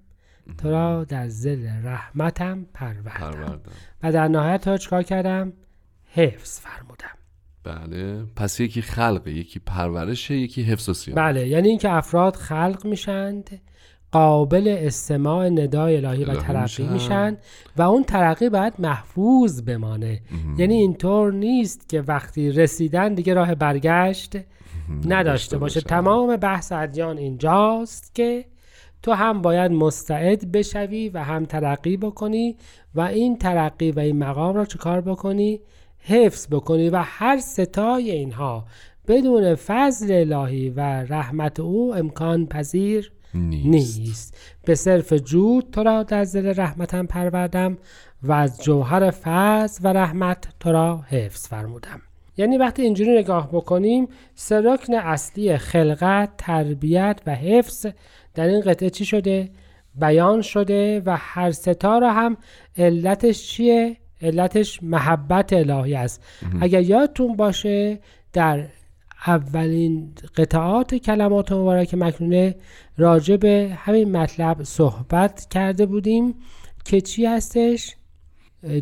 تو 0.57 0.71
را 0.71 1.03
در 1.03 1.27
زل 1.27 1.67
رحمتم 1.83 2.65
پروردم. 2.73 3.03
پروردم. 3.03 3.71
و 4.03 4.11
در 4.11 4.27
نهایت 4.27 4.61
تو 4.61 4.69
را 4.69 4.77
چکار 4.77 5.03
کردم؟ 5.03 5.53
حفظ 6.05 6.59
فرمودم. 6.59 7.20
بله. 7.63 8.23
پس 8.35 8.59
یکی 8.59 8.81
خلقه 8.81 9.31
یکی 9.31 9.59
پرورشه 9.59 10.35
یکی 10.35 10.63
حفظ 10.63 11.09
و 11.09 11.13
بله 11.13 11.47
یعنی 11.47 11.69
اینکه 11.69 11.91
افراد 11.93 12.35
خلق 12.35 12.85
میشند 12.85 13.61
قابل 14.11 14.75
استماع 14.79 15.49
ندای 15.49 16.05
الهی 16.05 16.23
و 16.23 16.35
ترقی 16.35 16.83
میشن. 16.83 16.93
میشن 16.93 17.37
و 17.77 17.81
اون 17.81 18.03
ترقی 18.03 18.49
باید 18.49 18.73
محفوظ 18.79 19.61
بمانه. 19.61 20.21
یعنی 20.57 20.73
اینطور 20.73 21.33
نیست 21.33 21.89
که 21.89 22.01
وقتی 22.01 22.51
رسیدن 22.51 23.13
دیگه 23.13 23.33
راه 23.33 23.55
برگشت 23.55 24.37
نداشته 25.05 25.57
باشه. 25.57 25.79
باشن. 25.79 25.89
تمام 25.89 26.35
بحث 26.37 26.71
ادیان 26.71 27.17
اینجاست 27.17 28.15
که 28.15 28.45
تو 29.03 29.11
هم 29.11 29.41
باید 29.41 29.71
مستعد 29.71 30.51
بشوی 30.51 31.09
و 31.09 31.23
هم 31.23 31.45
ترقی 31.45 31.97
بکنی 31.97 32.57
و 32.95 33.01
این 33.01 33.37
ترقی 33.37 33.91
و 33.91 33.99
این 33.99 34.17
مقام 34.17 34.55
را 34.55 34.65
چکار 34.65 35.01
بکنی؟ 35.01 35.59
حفظ 36.01 36.47
بکنی 36.51 36.89
و 36.89 36.97
هر 36.97 37.39
ستای 37.39 38.11
اینها 38.11 38.65
بدون 39.07 39.55
فضل 39.55 40.31
الهی 40.33 40.69
و 40.69 40.79
رحمت 41.03 41.59
او 41.59 41.95
امکان 41.95 42.45
پذیر 42.45 43.11
نیست, 43.33 43.99
نیست. 43.99 44.37
به 44.65 44.75
صرف 44.75 45.13
جود 45.13 45.69
تو 45.71 45.83
را 45.83 46.03
در 46.03 46.23
زل 46.23 46.53
رحمتم 46.55 47.05
پروردم 47.05 47.77
و 48.23 48.31
از 48.31 48.63
جوهر 48.63 49.11
فضل 49.11 49.79
و 49.83 49.93
رحمت 49.93 50.47
تو 50.59 50.71
را 50.71 50.97
حفظ 50.97 51.47
فرمودم. 51.47 52.01
یعنی 52.37 52.57
وقتی 52.57 52.81
اینجوری 52.81 53.17
نگاه 53.17 53.49
بکنیم 53.51 54.07
سه 54.35 54.61
رکن 54.61 54.93
اصلی 54.93 55.57
خلقت 55.57 56.29
تربیت 56.37 57.21
و 57.25 57.35
حفظ 57.35 57.85
در 58.33 58.47
این 58.47 58.61
قطعه 58.61 58.89
چی 58.89 59.05
شده؟ 59.05 59.49
بیان 59.95 60.41
شده 60.41 61.01
و 61.05 61.17
هر 61.19 61.51
ستا 61.51 61.97
را 61.97 62.13
هم 62.13 62.37
علتش 62.77 63.47
چیه؟ 63.47 63.97
علتش 64.21 64.83
محبت 64.83 65.53
الهی 65.53 65.95
است. 65.95 66.23
اگر 66.61 66.81
یادتون 66.81 67.35
باشه 67.35 67.99
در 68.33 68.67
اولین 69.27 70.13
قطعات 70.37 70.95
کلمات 70.95 71.51
مبارک 71.51 71.93
مکنونه 71.93 72.55
راجع 72.97 73.35
به 73.35 73.77
همین 73.77 74.17
مطلب 74.17 74.63
صحبت 74.63 75.47
کرده 75.49 75.85
بودیم 75.85 76.35
که 76.85 77.01
چی 77.01 77.25
هستش؟ 77.25 77.95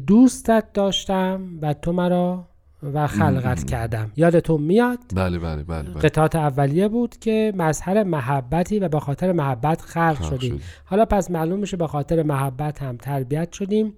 دوستت 0.07 0.73
داشتم 0.73 1.59
و 1.61 1.73
تو 1.73 1.91
مرا 1.91 2.45
و 2.83 3.07
خلقت 3.07 3.63
کردم. 3.63 4.11
یادتون 4.15 4.61
میاد؟ 4.61 4.99
بله 5.15 5.39
بله 5.39 5.63
بله, 5.63 5.89
بله. 5.89 5.93
قطعات 5.93 6.35
اولیه 6.35 6.87
بود 6.87 7.17
که 7.17 7.53
مظهر 7.55 8.03
محبتی 8.03 8.79
و 8.79 8.87
به 8.87 8.99
خاطر 8.99 9.31
محبت 9.31 9.81
خلق 9.81 10.13
خلق 10.15 10.23
شدیم. 10.23 10.37
شدیم. 10.37 10.61
حالا 10.85 11.05
پس 11.05 11.31
معلوم 11.31 11.59
میشه 11.59 11.77
به 11.77 11.87
خاطر 11.87 12.23
محبت 12.23 12.81
هم 12.81 12.97
تربیت 12.97 13.53
شدیم. 13.53 13.93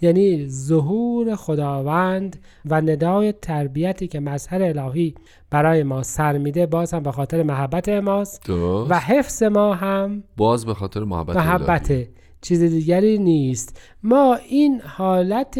یعنی 0.00 0.48
ظهور 0.48 1.34
خداوند 1.34 2.36
و 2.64 2.80
ندای 2.80 3.32
تربیتی 3.32 4.08
که 4.08 4.20
مظهر 4.20 4.62
الهی 4.62 5.14
برای 5.50 5.82
ما 5.82 6.02
سر 6.02 6.38
میده 6.38 6.66
باز 6.66 6.94
هم 6.94 7.02
به 7.02 7.12
خاطر 7.12 7.42
محبت 7.42 7.88
ماست. 7.88 8.46
درست. 8.46 8.90
و 8.90 8.94
حفظ 8.94 9.42
ما 9.42 9.74
هم 9.74 10.22
باز 10.36 10.66
به 10.66 10.74
خاطر 10.74 11.04
محبت 11.04 11.36
الهی. 11.36 11.48
محبت 11.48 12.08
چیز 12.40 12.62
دیگری 12.62 13.18
نیست. 13.18 13.80
ما 14.02 14.34
این 14.48 14.80
حالت 14.80 15.58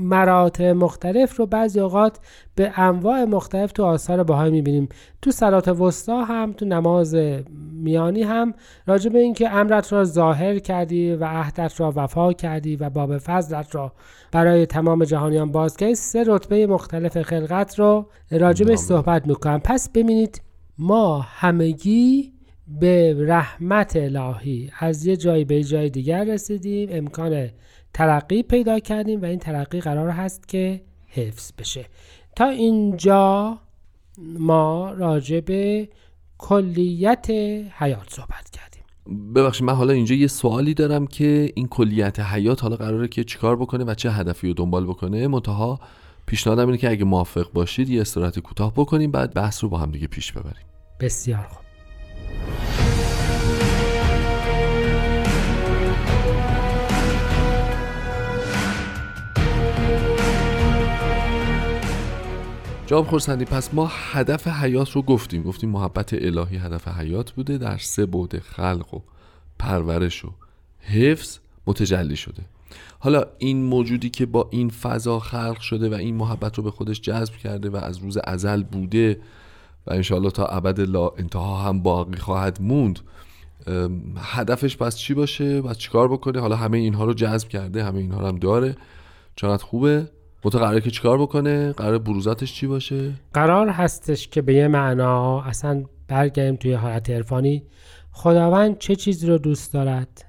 مراتب 0.00 0.64
مختلف 0.64 1.36
رو 1.36 1.46
بعضی 1.46 1.80
اوقات 1.80 2.18
به 2.54 2.78
انواع 2.80 3.24
مختلف 3.24 3.72
تو 3.72 3.84
آثار 3.84 4.22
بهایی 4.22 4.52
می‌بینیم. 4.52 4.88
تو 5.22 5.30
صلات 5.30 5.68
وسطا 5.68 6.24
هم 6.24 6.52
تو 6.52 6.64
نماز 6.64 7.16
میانی 7.72 8.22
هم 8.22 8.54
راجع 8.86 9.10
به 9.10 9.18
اینکه 9.18 9.50
امرت 9.50 9.92
را 9.92 10.04
ظاهر 10.04 10.58
کردی 10.58 11.12
و 11.12 11.24
عهدت 11.24 11.80
را 11.80 11.92
وفا 11.96 12.32
کردی 12.32 12.76
و 12.76 12.90
باب 12.90 13.18
فضلت 13.18 13.74
را 13.74 13.92
برای 14.32 14.66
تمام 14.66 15.04
جهانیان 15.04 15.52
باز 15.52 15.76
کردی 15.76 15.94
سه 15.94 16.24
رتبه 16.26 16.66
مختلف 16.66 17.22
خلقت 17.22 17.78
رو 17.78 18.06
راجع 18.30 18.66
به. 18.66 18.76
صحبت 18.76 19.26
می‌کنم. 19.26 19.60
پس 19.64 19.88
ببینید 19.88 20.42
ما 20.78 21.20
همگی 21.28 22.32
به 22.80 23.16
رحمت 23.18 23.96
الهی 23.96 24.70
از 24.78 25.06
یه 25.06 25.16
جایی 25.16 25.44
به 25.44 25.64
جای 25.64 25.90
دیگر 25.90 26.24
رسیدیم. 26.24 26.88
امکان 26.92 27.48
ترقی 27.94 28.42
پیدا 28.42 28.78
کردیم 28.78 29.22
و 29.22 29.24
این 29.24 29.38
ترقی 29.38 29.80
قرار 29.80 30.10
هست 30.10 30.48
که 30.48 30.80
حفظ 31.08 31.52
بشه. 31.58 31.86
تا 32.36 32.48
اینجا 32.48 33.58
ما 34.18 34.92
راجع 34.92 35.40
به 35.40 35.88
کلیت 36.38 37.30
حیات 37.78 38.10
صحبت 38.10 38.50
کردیم. 38.50 38.82
ببخشید 39.34 39.66
من 39.66 39.74
حالا 39.74 39.92
اینجا 39.92 40.14
یه 40.14 40.26
سوالی 40.26 40.74
دارم 40.74 41.06
که 41.06 41.52
این 41.54 41.68
کلیت 41.68 42.20
حیات 42.20 42.62
حالا 42.62 42.76
قراره 42.76 43.08
که 43.08 43.24
چیکار 43.24 43.56
بکنه 43.56 43.84
و 43.84 43.94
چه 43.94 44.10
هدفی 44.10 44.48
رو 44.48 44.54
دنبال 44.54 44.86
بکنه. 44.86 45.26
منتها 45.26 45.80
پیشنهادم 46.26 46.66
اینه 46.66 46.78
که 46.78 46.90
اگه 46.90 47.04
موافق 47.04 47.52
باشید 47.52 47.88
یه 47.88 48.00
استراحت 48.00 48.38
کوتاه 48.38 48.72
بکنیم 48.76 49.10
بعد 49.10 49.34
بحث 49.34 49.64
رو 49.64 49.70
با 49.70 49.78
هم 49.78 49.90
دیگه 49.90 50.06
پیش 50.06 50.32
ببریم. 50.32 50.64
بسیار 51.00 51.46
خوب. 51.50 51.64
جواب 62.90 63.06
خورسندی 63.06 63.44
پس 63.44 63.74
ما 63.74 63.90
هدف 63.92 64.48
حیات 64.48 64.90
رو 64.90 65.02
گفتیم. 65.02 65.42
گفتیم 65.42 65.70
محبت 65.70 66.14
الهی 66.14 66.56
هدف 66.56 66.88
حیات 66.88 67.30
بوده 67.30 67.58
در 67.58 67.78
سه 67.78 68.06
بعد 68.06 68.38
خلق 68.38 68.94
و 68.94 69.00
پرورش 69.58 70.24
و 70.24 70.28
حفظ 70.80 71.38
متجلی 71.66 72.16
شده. 72.16 72.42
حالا 72.98 73.24
این 73.38 73.64
موجودی 73.64 74.10
که 74.10 74.26
با 74.26 74.48
این 74.50 74.70
فضا 74.70 75.18
خلق 75.18 75.60
شده 75.60 75.88
و 75.88 75.94
این 75.94 76.14
محبت 76.14 76.58
رو 76.58 76.64
به 76.64 76.70
خودش 76.70 77.00
جذب 77.00 77.34
کرده 77.34 77.70
و 77.70 77.76
از 77.76 77.98
روز 77.98 78.18
ازل 78.24 78.62
بوده 78.62 79.20
و 79.86 79.92
انشاءالله 79.92 80.30
تا 80.30 80.46
ابد 80.46 80.80
لا 80.80 81.08
انتها 81.08 81.56
هم 81.62 81.82
باقی 81.82 82.18
خواهد 82.18 82.58
موند 82.62 83.00
هدفش 84.16 84.76
پس 84.76 84.96
چی 84.96 85.14
باشه؟ 85.14 85.60
و 85.60 85.74
چیکار 85.74 86.08
بکنه؟ 86.08 86.40
حالا 86.40 86.56
همه 86.56 86.78
اینها 86.78 87.04
رو 87.04 87.14
جذب 87.14 87.48
کرده 87.48 87.84
همه 87.84 87.98
اینها 87.98 88.20
رو 88.20 88.26
هم 88.26 88.38
داره. 88.38 88.76
چقدر 89.36 89.64
خوبه؟ 89.64 90.08
متو 90.44 90.58
قراره 90.58 90.80
که 90.80 90.90
چیکار 90.90 91.18
بکنه؟ 91.18 91.72
قرار 91.72 91.98
بروزاتش 91.98 92.54
چی 92.54 92.66
باشه؟ 92.66 93.12
قرار 93.34 93.68
هستش 93.68 94.28
که 94.28 94.42
به 94.42 94.54
یه 94.54 94.68
معنا 94.68 95.42
اصلا 95.42 95.84
برگردیم 96.08 96.56
توی 96.56 96.72
حالت 96.72 97.10
عرفانی. 97.10 97.62
خداوند 98.12 98.78
چه 98.78 98.96
چیزی 98.96 99.26
رو 99.26 99.38
دوست 99.38 99.72
دارد 99.72 100.24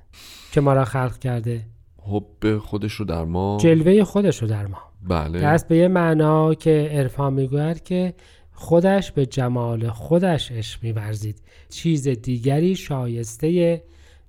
که 0.52 0.62
ما 0.62 0.74
را 0.74 0.86
خلق 0.86 1.18
کرده؟ 1.18 1.62
حب 2.04 2.58
خودش 2.58 2.94
رو 2.94 3.06
در 3.06 3.26
ما. 3.26 3.58
جلوه 3.62 4.04
خودش 4.04 4.42
رو 4.42 4.48
در 4.48 4.68
ما. 4.68 4.78
بله. 5.08 5.40
دست 5.40 5.68
به 5.68 5.78
یه 5.78 5.88
معنا 5.88 6.54
که 6.54 6.90
عرفان 6.92 7.34
می‌گوید 7.34 7.84
که 7.84 8.14
خودش 8.52 9.12
به 9.12 9.26
جمال 9.26 9.90
خودش 9.90 10.52
عشق 10.52 10.84
میورزید. 10.84 11.42
چیز 11.70 12.08
دیگری 12.08 12.76
شایسته 12.76 13.84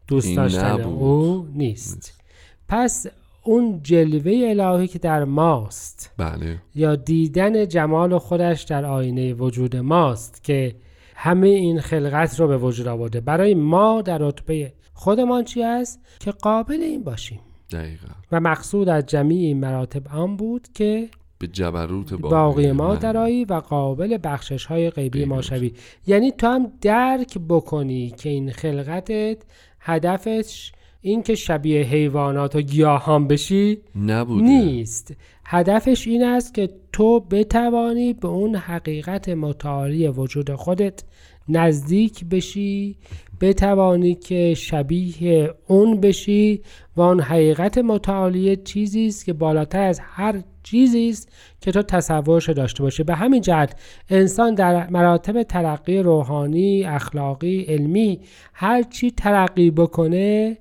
دوست 0.07 0.37
داشتن 0.37 0.81
او 0.81 1.49
نیست. 1.55 2.23
پس 2.69 3.07
اون 3.45 3.81
جلوه 3.83 4.33
الهی 4.61 4.89
که 4.89 4.99
در 4.99 5.25
ماست. 5.25 6.11
بله. 6.17 6.59
یا 6.75 6.97
دیدن 6.97 7.69
جمال 7.69 8.19
خودش 8.19 8.63
در 8.63 8.85
آینه 8.85 9.35
وجود 9.35 9.77
ماست 9.77 10.45
که 10.45 10.75
همه 11.15 11.49
این 11.49 11.81
خلقت 11.81 12.41
رو 12.41 12.49
به 12.49 12.59
وجود 12.59 12.89
آورده. 12.89 13.21
برای 13.21 13.55
ما 13.55 14.03
در 14.03 14.19
رتبه 14.19 14.73
خودمان 14.93 15.45
چی 15.45 15.63
است؟ 15.63 16.01
که 16.21 16.31
قابل 16.31 16.83
این 16.83 17.05
باشیم. 17.05 17.41
دقیقا. 17.71 18.09
و 18.33 18.41
مقصود 18.41 18.89
از 18.89 19.07
جمیع 19.07 19.47
این 19.47 19.61
مراتب 19.61 20.09
آن 20.09 20.37
بود 20.37 20.69
که 20.75 21.09
به 21.39 21.47
جبروت 21.47 22.15
باقی 22.15 22.73
ما 22.73 22.95
درایی 22.95 23.45
و 23.45 23.55
قابل 23.55 24.19
بخشش 24.25 24.65
های 24.67 24.91
غیبی 24.91 25.25
ما 25.25 25.43
شوی. 25.43 25.73
یعنی 26.07 26.33
تو 26.33 26.47
هم 26.47 26.73
درک 26.81 27.39
بکنی 27.49 28.11
که 28.11 28.29
این 28.29 28.51
خلقتت 28.51 29.37
هدفش 29.81 30.73
این 31.05 31.23
که 31.23 31.35
شبیه 31.35 31.83
حیوانات 31.83 32.57
و 32.57 32.61
گیاهان 32.61 33.29
بشی 33.29 33.79
نبوده. 33.97 34.43
نیست 34.43 35.15
هدفش 35.45 36.07
این 36.07 36.25
است 36.25 36.55
که 36.55 36.69
تو 36.93 37.21
بتوانی 37.21 38.13
به 38.13 38.29
اون 38.29 38.55
حقیقت 38.55 39.29
متعالی 39.29 40.09
وجود 40.09 40.55
خودت 40.55 41.03
نزدیک 41.49 42.25
بشی 42.25 42.97
بتوانی 43.41 44.15
که 44.15 44.55
شبیه 44.55 45.55
اون 45.67 46.01
بشی 46.01 46.63
و 46.97 47.01
اون 47.01 47.21
حقیقت 47.21 47.79
متعالی 47.79 48.57
چیزی 48.57 49.07
است 49.07 49.25
که 49.25 49.33
بالاتر 49.33 49.83
از 49.83 50.01
هر 50.03 50.43
چیزی 50.63 51.09
است 51.09 51.29
که 51.61 51.73
تو 51.73 51.83
تصورش 51.83 52.49
داشته 52.49 52.83
باشی 52.83 53.03
به 53.03 53.15
همین 53.15 53.41
جهت 53.41 53.81
انسان 54.11 54.55
در 54.55 54.91
مراتب 54.91 55.43
ترقی 55.43 55.99
روحانی 55.99 56.85
اخلاقی 56.85 57.61
علمی 57.61 58.21
هر 58.53 58.83
چی 58.83 59.11
ترقی 59.11 59.71
بکنه 59.71 60.59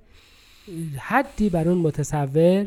حدی 0.99 1.49
بر 1.49 1.67
اون 1.69 1.77
متصور 1.77 2.65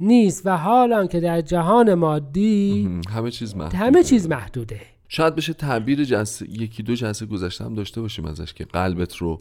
نیست 0.00 0.46
و 0.46 0.56
حالا 0.56 1.06
که 1.06 1.20
در 1.20 1.40
جهان 1.40 1.94
مادی 1.94 3.00
همه 3.10 3.30
چیز 3.30 3.56
محدوده. 3.56 3.78
همه 3.78 4.02
چیز 4.02 4.28
محدوده. 4.28 4.80
شاید 5.08 5.34
بشه 5.34 5.52
تعبیر 5.52 6.04
جلسه 6.04 6.50
یکی 6.50 6.82
دو 6.82 6.94
جلسه 6.94 7.26
گذشته 7.26 7.64
هم 7.64 7.74
داشته 7.74 8.00
باشیم 8.00 8.24
ازش 8.24 8.52
که 8.52 8.64
قلبت 8.64 9.16
رو 9.16 9.40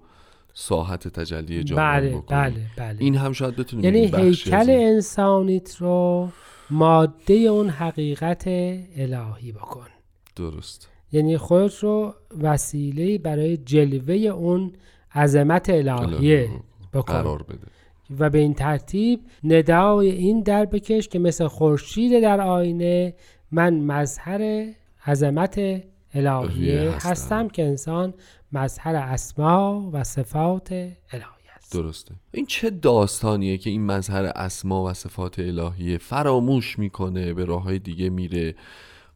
ساحت 0.54 1.08
تجلی 1.08 1.64
جهان 1.64 1.84
بله 1.84 2.10
بکنی. 2.10 2.38
بله 2.38 2.62
بله. 2.78 2.96
این 3.00 3.16
هم 3.16 3.34
شاید 3.34 3.56
بتونیم 3.56 3.86
یعنی 3.86 4.28
هیکل. 4.28 4.70
انسانیت 4.70 5.76
رو 5.76 6.30
ماده 6.70 7.34
اون 7.34 7.70
حقیقت 7.70 8.44
الهی 8.48 9.52
بکن. 9.52 9.88
درست. 10.36 10.90
یعنی 11.12 11.38
خودت 11.38 11.76
رو 11.76 12.14
وسیله 12.42 13.18
برای 13.18 13.58
جلوه 13.58 14.16
اون 14.16 14.74
عظمت 15.16 15.70
الهیه 15.70 16.50
بکن. 16.94 17.14
قرار 17.14 17.44
بده. 17.44 17.75
و 18.20 18.30
به 18.30 18.40
این 18.40 18.54
ترتیب 18.54 19.20
ندای 19.44 20.12
این 20.12 20.42
در 20.42 20.66
بکش 20.66 21.08
که 21.08 21.20
مثل 21.20 21.48
خورشید 21.48 22.22
در 22.22 22.42
آینه 22.42 23.14
من 23.52 23.80
مظهر 23.80 24.66
عظمت 25.08 25.82
الهیه 26.14 26.92
هستم. 26.92 27.10
هستم 27.10 27.48
که 27.48 27.64
انسان 27.64 28.14
مظهر 28.52 28.96
اسما 28.96 29.90
و 29.94 30.04
صفات 30.04 30.72
الهی 30.72 31.26
است. 31.56 31.74
درسته. 31.74 32.16
این 32.32 32.46
چه 32.46 32.70
داستانیه 32.70 33.58
که 33.58 33.70
این 33.70 33.86
مظهر 33.86 34.32
اسما 34.36 34.84
و 34.84 34.94
صفات 34.94 35.40
الهیه 35.40 35.98
فراموش 35.98 36.80
می‌کنه 36.80 37.34
به 37.34 37.46
راه 37.46 37.64
های 37.64 37.80
دیگه 37.80 38.10
میره؟ 38.10 38.56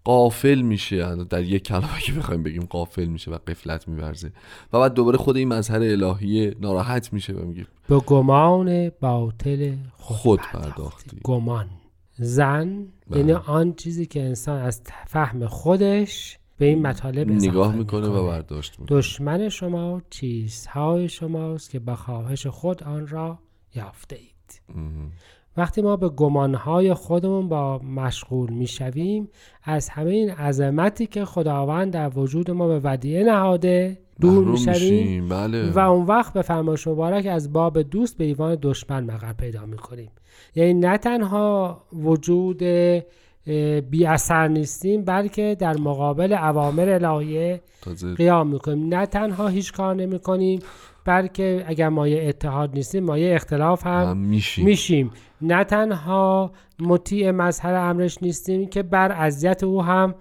قافل 0.09 0.61
میشه. 0.61 1.15
در 1.15 1.43
یک 1.43 1.63
کلمه 1.63 1.99
که 2.01 2.11
بخوایم 2.13 2.43
بگیم 2.43 2.65
قافل 2.69 3.05
میشه 3.05 3.31
و 3.31 3.37
قفلت 3.47 3.87
میورزه. 3.87 4.31
و 4.73 4.79
بعد 4.79 4.93
دوباره 4.93 5.17
خود 5.17 5.37
این 5.37 5.47
مظهر 5.47 5.81
الهیه 5.81 6.55
ناراحت 6.59 7.13
میشه 7.13 7.33
و 7.33 7.45
میگه 7.45 7.67
به 7.87 7.99
گمان 7.99 8.91
باطل 9.01 9.75
خود, 9.97 10.17
خود 10.17 10.39
پرداختی. 10.39 11.17
گمان. 11.23 11.69
زن 12.17 12.87
بله. 13.09 13.19
یعنی 13.19 13.33
آن 13.33 13.73
چیزی 13.73 14.05
که 14.05 14.21
انسان 14.21 14.61
از 14.61 14.81
فهم 15.07 15.47
خودش 15.47 16.37
به 16.57 16.65
این 16.65 16.81
مطالب 16.81 17.29
نگاه 17.31 17.75
می‌کنه 17.75 18.07
و 18.07 18.27
برداشت 18.27 18.79
می‌کنه. 18.79 18.97
دشمن 18.97 19.49
شما 19.49 20.01
چیزهای 20.09 21.09
شماست 21.09 21.69
که 21.69 21.79
به 21.79 21.95
خواهش 21.95 22.47
خود 22.47 22.83
آن 22.83 23.07
را 23.07 23.39
یافته 23.75 24.15
اید. 24.15 24.61
وقتی 25.59 25.81
ما 25.81 25.95
به 25.95 26.09
گمانهای 26.09 26.93
خودمون 26.93 27.49
با 27.49 27.77
مشغول 27.77 28.49
می‌شویم 28.49 29.29
از 29.63 29.89
همه 29.89 30.11
این 30.11 30.29
عظمتی 30.29 31.07
که 31.07 31.25
خداوند 31.25 31.93
در 31.93 32.19
وجود 32.19 32.51
ما 32.51 32.67
به 32.67 32.79
ودیعه 32.83 33.23
نهاده 33.23 33.97
دور 34.21 34.45
می‌شویم 34.45 35.29
بله. 35.29 35.71
و 35.71 35.79
اون 35.79 36.05
وقت 36.05 36.33
به 36.33 36.41
فرمایش 36.41 36.87
مبارک 36.87 37.25
از 37.25 37.53
باب 37.53 37.81
دوست 37.81 38.17
به 38.17 38.23
ایوان 38.23 38.57
دشمن 38.61 39.03
مقر 39.03 39.33
پیدا 39.33 39.65
می‌کنیم. 39.65 40.11
یعنی 40.55 40.73
نه 40.73 40.97
تنها 40.97 41.81
وجود 41.93 42.63
بی 43.89 44.05
اثر 44.05 44.47
نیستیم 44.47 45.05
بلکه 45.05 45.55
در 45.59 45.77
مقابل 45.77 46.33
اوامر 46.33 46.89
الهیه 46.89 47.61
قیام 48.17 48.47
می‌کنیم 48.47 48.93
نه 48.93 49.05
تنها 49.05 49.47
هیچ 49.47 49.73
کار 49.73 49.95
نمی‌کنیم 49.95 50.59
بلکه 51.05 51.63
اگر 51.67 51.89
مایه 51.89 52.29
اتحاد 52.29 52.73
نیستیم 52.73 53.03
مایه 53.03 53.35
اختلاف 53.35 53.87
هم 53.87 54.05
هم 54.09 54.17
میشیم 54.17 54.65
میشیم 54.65 55.11
نه 55.41 55.63
تنها 55.63 56.51
مطیع 56.79 57.31
مظهر 57.31 57.73
امرش 57.73 58.23
نیستیم 58.23 58.67
که 58.67 58.83
بر 58.83 59.11
اذیت 59.11 59.63
او 59.63 59.83
هم. 59.83 60.15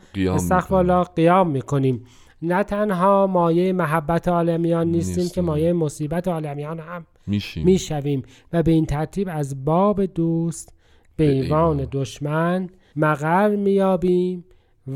الله 0.70 1.04
قیام 1.04 1.50
می‌کنیم 1.50 2.04
نه 2.42 2.62
تنها 2.62 3.26
مایه 3.26 3.72
محبت 3.72 4.28
عالمیان 4.28 4.86
نیستیم 4.88 5.14
که 5.14 5.20
نیستیم. 5.20 5.44
مایه 5.44 5.72
مصیبت 5.72 6.28
عالمیان 6.28 6.78
هم 6.78 7.06
میشیم 7.26 7.64
می‌شویم 7.64 8.22
و 8.52 8.62
به 8.62 8.70
این 8.72 8.86
ترتیب 8.86 9.28
از 9.32 9.64
باب 9.64 10.04
دوست 10.04 10.74
به 11.16 11.30
ایوان. 11.30 11.88
دشمن 11.92 12.68
مقر 12.96 13.56
میابیم 13.56 14.44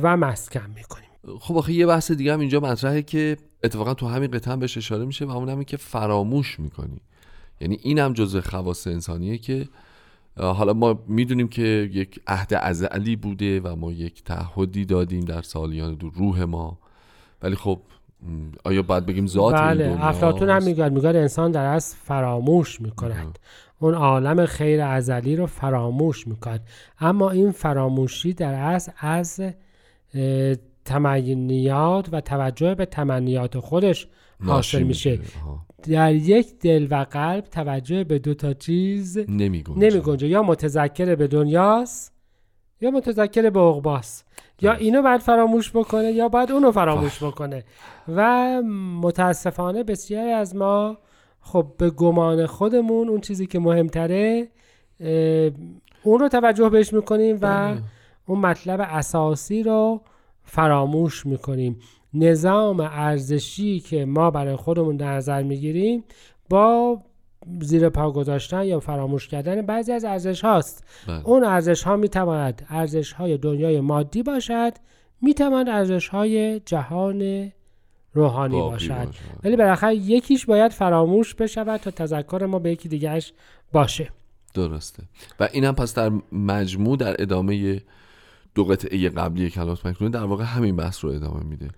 و 0.03 0.17
مسکن 0.17 0.71
می‌کنیم. 0.75 1.39
خب 1.41 1.57
آخه 1.57 1.73
یه 1.73 1.87
بحث 1.87 2.13
دیگه 2.13 2.33
هم 2.33 2.41
اینجا 2.41 2.61
مطرحه 2.61 3.03
که 3.03 3.37
اتفاقا 3.65 3.95
تو 3.95 4.07
همین 4.09 4.31
قطعه 4.31 4.53
هم 4.53 4.59
بهش 4.59 4.77
اشاره 4.77 5.05
میشه 5.05 5.25
و 5.25 5.31
اون 5.31 5.49
همین 5.49 5.65
که 5.65 5.77
فراموش 5.77 6.61
می‌کنی. 6.61 7.01
یعنی 7.61 7.79
این 7.83 7.99
هم 7.99 8.13
جزء 8.13 8.41
خواص 8.41 8.87
انسانیه 8.87 9.39
که 9.39 9.69
حالا 10.37 10.73
ما 10.73 10.99
می‌دونیم 11.09 11.49
که 11.49 11.91
یک 11.93 12.21
عهد 12.27 12.55
ازلی 12.55 13.17
بوده 13.17 13.61
و 13.61 13.77
ما 13.77 13.93
یک 13.93 14.25
تعهدی 14.25 14.85
دادیم 14.85 15.25
در 15.25 15.43
سالیان 15.43 15.95
دو 15.95 16.11
روح 16.11 16.45
ما. 16.45 16.79
ولی 17.43 17.55
خب 17.55 17.81
آیا 18.65 18.83
باید 18.83 19.07
بگیم 19.07 19.27
ذات 19.27 19.55
بله 19.55 20.05
افلاتون 20.05 20.51
هم 20.51 20.63
میگه 20.63 20.89
میگه 20.89 21.09
انسان 21.09 21.51
در 21.51 21.67
از 21.67 21.95
فراموش 21.95 22.81
می‌کند. 22.81 23.39
اون 23.83 23.95
عالم 23.95 24.47
خیر 24.47 24.81
ازلی 24.83 25.37
رو 25.37 25.47
فراموش 25.47 26.27
می‌کند. 26.27 26.61
اما 27.01 27.31
این 27.31 27.51
فراموشی 27.51 28.33
در 28.33 28.55
از 28.55 28.91
از 28.99 29.41
تمنیات 30.85 32.09
و 32.13 32.21
توجه 32.21 32.75
به 32.75 32.87
تمنیات 32.87 33.59
خودش 33.59 34.09
حاصل 34.47 34.83
میشه. 34.83 35.19
در 35.83 36.15
یک 36.15 36.59
دل 36.61 36.87
و 36.91 37.07
قلب 37.11 37.45
توجه 37.45 38.05
به 38.05 38.19
دو 38.19 38.35
تا 38.35 38.53
چیز 38.53 39.19
نمی 39.29 39.63
گنجه 40.03 40.29
یا 40.29 40.43
متذکر 40.43 41.15
به 41.15 41.27
دنیاست 41.27 42.13
یا 42.81 42.91
متذکر 42.91 43.51
به 43.51 43.61
عقباست. 43.61 44.27
یا 44.61 44.73
اینو 44.73 45.03
باید 45.03 45.21
فراموش 45.21 45.71
بکنه 45.71 46.13
یا 46.13 46.29
باید 46.29 46.53
اونو 46.53 46.73
فراموش 46.73 47.23
بکنه. 47.23 47.65
و 48.09 48.63
متاسفانه 49.03 49.83
بسیاری 49.83 50.31
از 50.31 50.57
ما 50.57 50.99
خب 51.43 51.67
به 51.79 51.91
گمان 51.91 52.47
خودمون 52.47 53.09
اون 53.09 53.21
چیزی 53.21 53.47
که 53.47 53.59
مهمتره 53.59 54.49
اون 56.03 56.21
رو 56.21 56.29
توجه 56.29 56.69
بهش 56.69 56.93
می‌کنیم 56.93 57.37
و 57.37 57.39
بله. 57.39 57.83
اون 58.27 58.39
مطلب 58.39 58.81
اساسی 58.81 59.63
رو 59.63 60.01
فراموش 60.43 61.27
می‌کنیم 61.27 61.79
نظام 62.15 62.81
ارزشی 62.81 63.81
که 63.81 64.05
ما 64.05 64.31
برای 64.31 64.57
خودمون 64.57 64.97
در 64.97 65.13
نظر 65.13 65.43
می‌گیریم 65.43 66.05
با 66.51 67.01
زیر 67.61 67.89
پا 67.89 68.11
گذاشتن 68.11 68.65
یا 68.65 68.81
فراموش 68.81 69.29
کردن 69.29 69.63
بعضی 69.63 69.93
از 69.93 70.05
ارزش 70.05 70.45
هاست 70.45 70.85
بله. 71.09 71.29
اون 71.29 71.45
ارزش 71.45 71.83
ها 71.83 71.97
می‌تواند 71.97 72.67
ارزش 72.69 73.13
های 73.13 73.39
دنیای 73.39 73.81
مادی 73.81 74.23
باشد 74.23 74.73
می‌تواند 75.21 75.69
ارزش 75.69 76.09
های 76.09 76.61
جهان 76.61 77.53
روحانی 78.13 78.61
باشد. 78.61 79.09
ولی 79.45 79.57
بالاخره 79.57 79.95
یکیش 79.95 80.47
باید 80.47 80.73
فراموش 80.73 81.35
بشود 81.35 81.81
تا 81.81 81.91
تذکر 81.91 82.47
ما 82.47 82.59
به 82.59 82.71
یکی 82.71 82.89
دیگهش 82.89 83.33
باشه. 83.73 84.11
درسته. 84.55 85.03
و 85.41 85.49
این 85.53 85.65
هم 85.65 85.75
پس 85.75 85.95
در 85.95 86.13
مجموع 86.33 86.97
در 86.97 87.23
ادامه 87.23 87.83
دو 88.55 88.65
قطعه 88.65 89.09
قبلی 89.09 89.51
کلات 89.51 89.87
مکنون 89.87 90.11
در 90.11 90.25
واقع 90.25 90.45
همین 90.45 90.77
بحث 90.77 91.05
رو 91.05 91.11
ادامه 91.11 91.45
میده. 91.45 91.69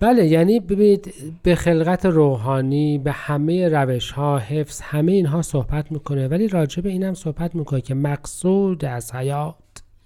بله 0.00 0.26
یعنی 0.26 0.60
ببینید 0.60 1.14
به 1.42 1.54
خلقت 1.54 2.06
روحانی 2.06 2.98
به 2.98 3.12
همه 3.12 3.68
روش 3.68 4.10
ها 4.10 4.38
حفظ 4.38 4.80
همه 4.80 5.12
اینها 5.12 5.42
صحبت 5.42 5.92
می‌کنه. 5.92 6.28
ولی 6.28 6.48
راجع 6.48 6.82
به 6.82 6.88
اینم 6.88 7.14
صحبت 7.14 7.54
می‌کنه 7.54 7.80
که 7.80 7.94
مقصود 7.94 8.84
از 8.84 9.14
حیات. 9.14 9.54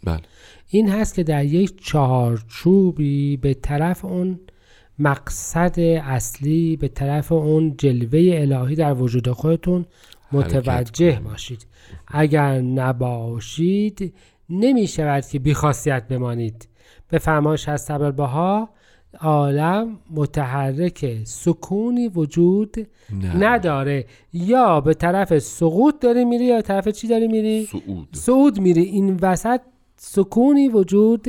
بله. 0.04 0.20
این 0.68 0.88
هست 0.88 1.14
که 1.14 1.22
در 1.22 1.44
یک 1.44 1.84
چهارچوبی 1.84 3.36
به 3.36 3.54
طرف 3.54 4.04
اون 4.04 4.40
مقصد 5.02 5.80
اصلی 6.04 6.76
به 6.76 6.88
طرف 6.88 7.32
اون 7.32 7.74
جلوه 7.78 8.20
الهی 8.34 8.74
در 8.74 8.94
وجود 8.94 9.28
خودتون 9.28 9.84
متوجه 10.32 11.20
باشید. 11.24 11.66
اگر 12.08 12.60
نباشید 12.60 14.14
نمی 14.50 14.86
شود 14.86 15.26
که 15.26 15.38
بیخاصیت 15.38 16.08
بمانید. 16.08 16.68
به 17.08 17.18
فرمایش 17.18 17.68
از 17.68 17.86
بها 17.90 18.68
عالم 19.20 19.98
متحرک 20.10 21.24
سکونی 21.24 22.08
وجود 22.08 22.88
نداره. 23.38 24.06
یا 24.32 24.80
به 24.80 24.94
طرف 24.94 25.38
سقوط 25.38 25.94
داری 26.00 26.24
میری 26.24 26.44
یا 26.44 26.56
به 26.56 26.62
طرف 26.62 26.88
چی 26.88 27.08
داری 27.08 27.28
میری؟ 27.28 27.66
سعود 27.66 28.08
سعود 28.12 28.60
میری. 28.60 28.82
این 28.82 29.18
وسط 29.22 29.60
سکونی 29.96 30.68
وجود 30.68 31.28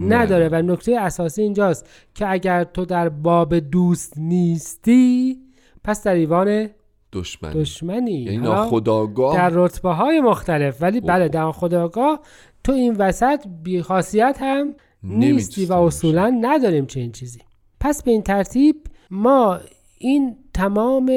نداره 0.00 0.48
و 0.48 0.62
نکته 0.62 1.00
اساسی 1.00 1.42
اینجاست 1.42 1.88
که 2.14 2.30
اگر 2.30 2.64
تو 2.64 2.84
در 2.84 3.08
باب 3.08 3.58
دوست 3.58 4.14
نیستی 4.16 5.38
پس 5.84 6.02
در 6.02 6.14
ایوان 6.14 6.68
دشمنی. 7.12 7.60
دشمنی. 7.60 8.12
یعنی 8.12 8.38
ناخداگاه 8.38 9.36
در 9.36 9.50
رتبه 9.52 9.90
های 9.90 10.20
مختلف. 10.20 10.82
ولی 10.82 11.00
بله 11.00 11.28
در 11.28 11.52
خداگاه 11.52 12.20
تو 12.64 12.72
این 12.72 12.96
وسط 12.96 13.46
بیخاصیت 13.62 14.38
هم 14.40 14.74
نیستی 15.02 15.66
و 15.66 15.72
اصولا 15.72 16.38
نداریم 16.40 16.86
چه 16.86 17.00
این 17.00 17.12
چیزی. 17.12 17.40
پس 17.80 18.02
به 18.02 18.10
این 18.10 18.22
ترتیب 18.22 18.76
ما 19.10 19.58
این 19.98 20.36
تمام 20.54 21.10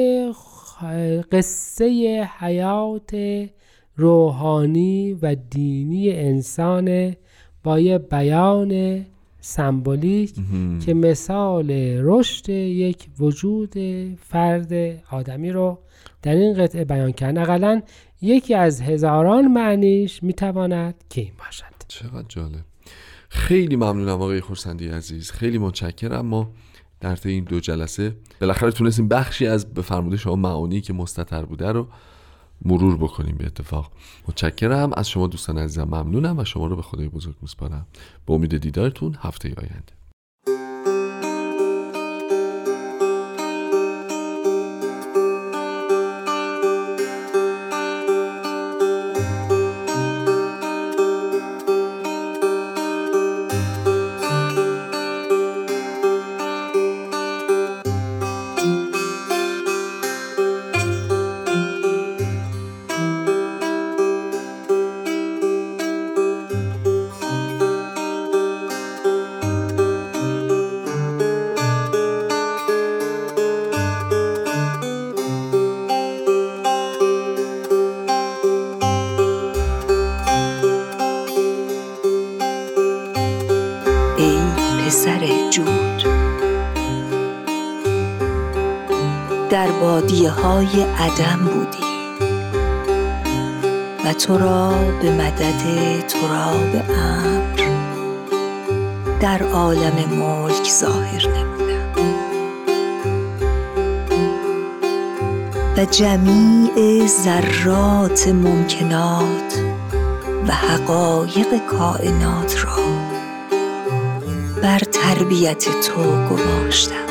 قصه 1.32 2.28
حیات 2.38 3.16
روحانی 3.96 5.18
و 5.22 5.34
دینی 5.34 6.10
انسان 6.10 7.14
با 7.62 7.80
یه 7.80 7.98
بیان 7.98 9.04
سمبولیک 9.40 10.34
که 10.86 10.94
مثال 10.94 11.70
رشد 12.00 12.48
یک 12.48 13.08
وجود 13.18 13.74
فرد 14.16 14.72
آدمی 15.10 15.50
رو 15.50 15.78
در 16.22 16.34
این 16.34 16.54
قطعه 16.54 16.84
بیان 16.84 17.12
کرد. 17.12 17.38
اقلا 17.38 17.82
یکی 18.22 18.54
از 18.54 18.82
هزاران 18.82 19.48
معنیش 19.48 20.22
می‌تواند 20.22 20.94
که 21.10 21.20
این 21.20 21.32
باشد. 21.38 21.64
چقدر 21.88 22.26
جالب. 22.28 22.64
خیلی 23.28 23.76
ممنونم 23.76 24.08
آقای 24.08 24.40
خورسندی 24.40 24.88
عزیز. 24.88 25.30
خیلی 25.30 25.58
متشکرم. 25.58 26.26
ما 26.26 26.50
در 27.00 27.16
طی 27.16 27.30
این 27.30 27.44
دو 27.44 27.60
جلسه 27.60 28.16
بالاخره 28.40 28.70
تونستیم 28.70 29.08
بخشی 29.08 29.46
از 29.46 29.74
به 29.74 29.82
فرموده 29.82 30.16
شما 30.16 30.36
معانی 30.36 30.80
که 30.80 30.92
مستتر 30.92 31.44
بوده 31.44 31.72
رو 31.72 31.86
مرور 32.64 32.96
بکنیم 32.96 33.36
به 33.36 33.46
اتفاق. 33.46 33.92
متشکرم. 34.28 34.90
از 34.96 35.08
شما 35.08 35.26
دوستان 35.26 35.58
عزیزم 35.58 35.84
ممنونم 35.84 36.38
و 36.38 36.44
شما 36.44 36.66
رو 36.66 36.76
به 36.76 36.82
خدای 36.82 37.08
بزرگ 37.08 37.34
میسپارم. 37.42 37.86
به 38.26 38.32
امید 38.32 38.56
دیدارتون 38.56 39.16
هفته 39.20 39.48
آینده. 39.48 39.97
های 90.48 90.82
عدم 90.82 91.44
بودی 91.44 91.84
و 94.04 94.12
تو 94.12 94.38
را 94.38 94.70
به 95.02 95.10
مدد 95.10 95.62
تراب 96.06 96.90
امر 96.90 97.60
در 99.20 99.42
عالم 99.42 99.94
ملک 100.10 100.70
ظاهر 100.70 101.26
نمودم. 101.28 101.92
و 105.76 105.84
جمیع 105.84 107.06
ذرات 107.06 108.28
ممکنات 108.28 109.62
و 110.48 110.52
حقایق 110.52 111.66
کائنات 111.66 112.64
را 112.64 112.76
بر 114.62 114.78
تربیت 114.78 115.64
تو 115.80 116.02
گماشتم. 116.02 117.07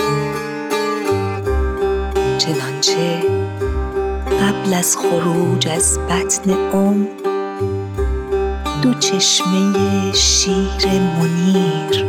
چنانچه 2.88 3.22
قبل 4.42 4.74
از 4.74 4.98
خروج 4.98 5.68
از 5.68 6.00
بطن 6.00 6.52
ام 6.74 7.08
دو 8.82 8.94
چشمه 8.94 10.14
شیر 10.14 11.02
منیر 11.20 12.06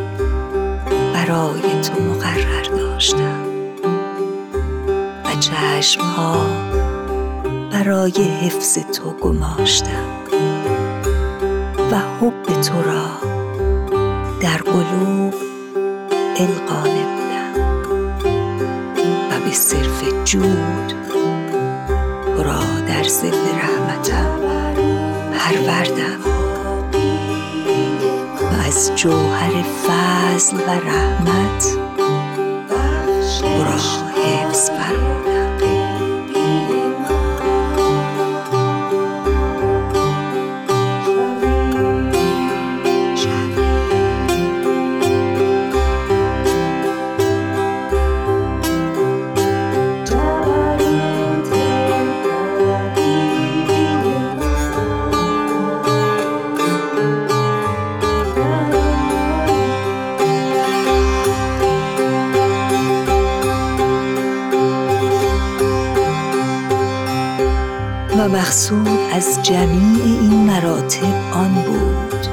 برای 1.14 1.60
تو 1.82 2.02
مقرر 2.02 2.62
داشتم 2.62 3.44
و 5.24 5.36
چشمها 5.40 6.46
برای 7.72 8.12
حفظ 8.12 8.78
تو 8.78 9.10
گماشتم 9.10 10.08
و 11.92 11.98
حب 11.98 12.60
تو 12.60 12.82
را 12.82 12.97
صرف 19.58 20.24
جود 20.24 20.92
را 22.38 22.80
در 22.88 23.02
زل 23.02 23.34
رحمتم 23.58 24.40
پروردم. 25.32 26.20
و 28.52 28.66
از 28.66 28.92
جوهر 28.96 29.62
فضل 29.62 30.56
و 30.56 30.70
رحمت 30.70 31.87
جمیع 69.48 70.04
این 70.04 70.34
مراتب 70.34 71.32
آن 71.32 71.54
بود 71.54 72.26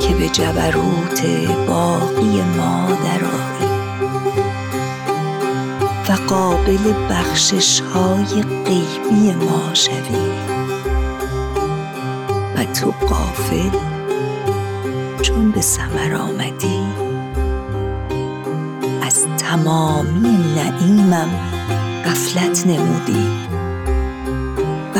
که 0.00 0.14
به 0.14 0.28
جبروت 0.28 1.26
باقی 1.66 2.42
ما 2.56 2.86
درآیی 2.86 3.76
و 6.08 6.12
قابل 6.28 6.92
بخشش 7.10 7.80
های 7.80 8.42
غیبی 8.42 9.32
ما 9.32 9.74
شوی 9.74 10.30
و 12.56 12.64
تو 12.64 12.94
قافل 13.06 13.78
چون 15.22 15.50
به 15.50 15.60
سمر 15.60 16.14
آمدی 16.14 16.82
از 19.02 19.26
تمامی 19.38 20.38
نعیمم 20.56 21.30
غفلت 22.04 22.66
نمودی. 22.66 23.45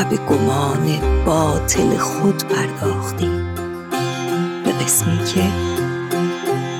به 0.09 0.17
گمان 0.17 0.99
باطل 1.25 1.97
خود 1.97 2.43
پرداختی. 2.43 3.31
به 4.65 4.71
قسمی 4.71 5.17
که 5.33 5.43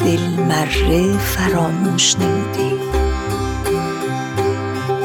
دل 0.05 0.43
مره 0.43 1.17
فراموش 1.17 2.15
نمودی. 2.19 2.73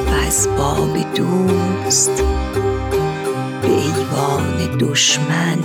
و 0.07 0.27
از 0.27 0.49
باب 0.59 1.15
دوست 1.15 2.23
به 3.63 3.69
ایوان 3.69 4.77
دشمن 4.79 5.59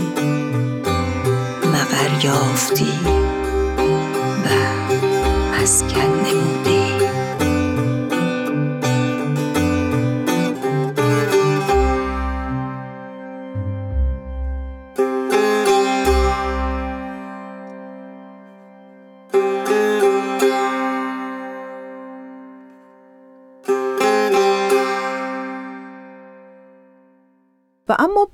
مغر 1.66 2.26
یافتی. 2.26 2.94
و 4.46 4.50
مسکن 5.62 6.07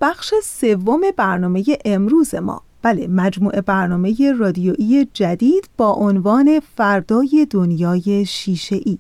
بخش 0.04 0.34
سوم 0.44 1.02
برنامه 1.18 1.64
امروز 1.86 2.36
ما. 2.36 2.62
بله 2.82 3.08
مجموعه 3.08 3.62
برنامه 3.62 4.32
رادیویی 4.40 5.08
جدید 5.14 5.70
با 5.78 5.92
عنوان 5.92 6.60
فردای 6.60 7.48
دنیای 7.50 8.26
شیشه 8.26 8.76
ای 8.76 8.98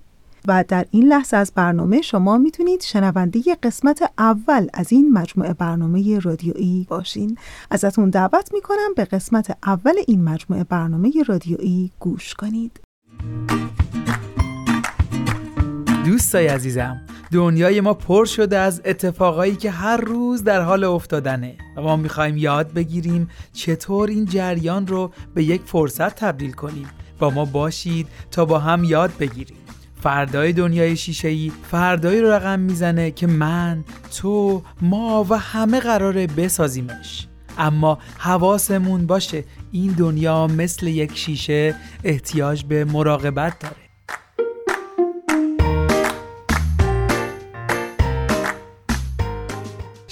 و 0.47 0.63
در 0.67 0.85
این 0.91 1.07
لحظه 1.07 1.37
از 1.37 1.51
برنامه 1.55 2.01
شما 2.01 2.37
می‌تونید 2.37 2.81
شنونده 2.81 3.41
قسمت 3.63 4.11
اول 4.17 4.67
از 4.73 4.91
این 4.91 5.13
مجموعه 5.13 5.53
برنامه 5.53 6.19
رادیویی 6.19 6.85
باشین. 6.89 7.37
ازتون 7.71 8.09
دعوت 8.09 8.53
می‌کنم 8.53 8.93
به 8.95 9.05
قسمت 9.05 9.57
اول 9.65 9.95
این 10.07 10.23
مجموعه 10.23 10.63
برنامه 10.63 11.23
رادیویی 11.27 11.91
گوش 11.99 12.33
کنید. 12.33 12.79
دوستای 16.05 16.47
عزیزم 16.47 17.01
دنیای 17.31 17.81
ما 17.81 17.93
پر 17.93 18.25
شده 18.25 18.57
از 18.57 18.81
اتفاقایی 18.85 19.55
که 19.55 19.71
هر 19.71 19.97
روز 19.97 20.43
در 20.43 20.61
حال 20.61 20.83
افتادنه 20.83 21.55
و 21.77 21.81
ما 21.81 21.95
می‌خوایم 21.95 22.37
یاد 22.37 22.73
بگیریم 22.73 23.29
چطور 23.53 24.09
این 24.09 24.25
جریان 24.25 24.87
رو 24.87 25.11
به 25.33 25.43
یک 25.43 25.61
فرصت 25.65 26.15
تبدیل 26.15 26.51
کنیم. 26.51 26.87
با 27.19 27.29
ما 27.29 27.45
باشید 27.45 28.07
تا 28.31 28.45
با 28.45 28.59
هم 28.59 28.83
یاد 28.83 29.11
بگیریم. 29.19 29.57
فردای 30.01 30.53
دنیای 30.53 30.95
شیشه‌ای 30.95 31.51
فردایی 31.71 32.21
رو 32.21 32.31
رقم 32.31 32.59
می‌زنه 32.59 33.11
که 33.11 33.27
من، 33.27 33.83
تو، 34.17 34.63
ما 34.81 35.25
و 35.29 35.39
همه 35.39 35.79
قراره 35.79 36.27
بسازیمش. 36.27 37.27
اما 37.57 37.99
حواسمون 38.17 39.05
باشه 39.05 39.43
این 39.71 39.91
دنیا 39.91 40.47
مثل 40.47 40.87
یک 40.87 41.17
شیشه 41.17 41.75
احتیاج 42.03 42.63
به 42.63 42.85
مراقبت 42.85 43.59
داره. 43.59 43.82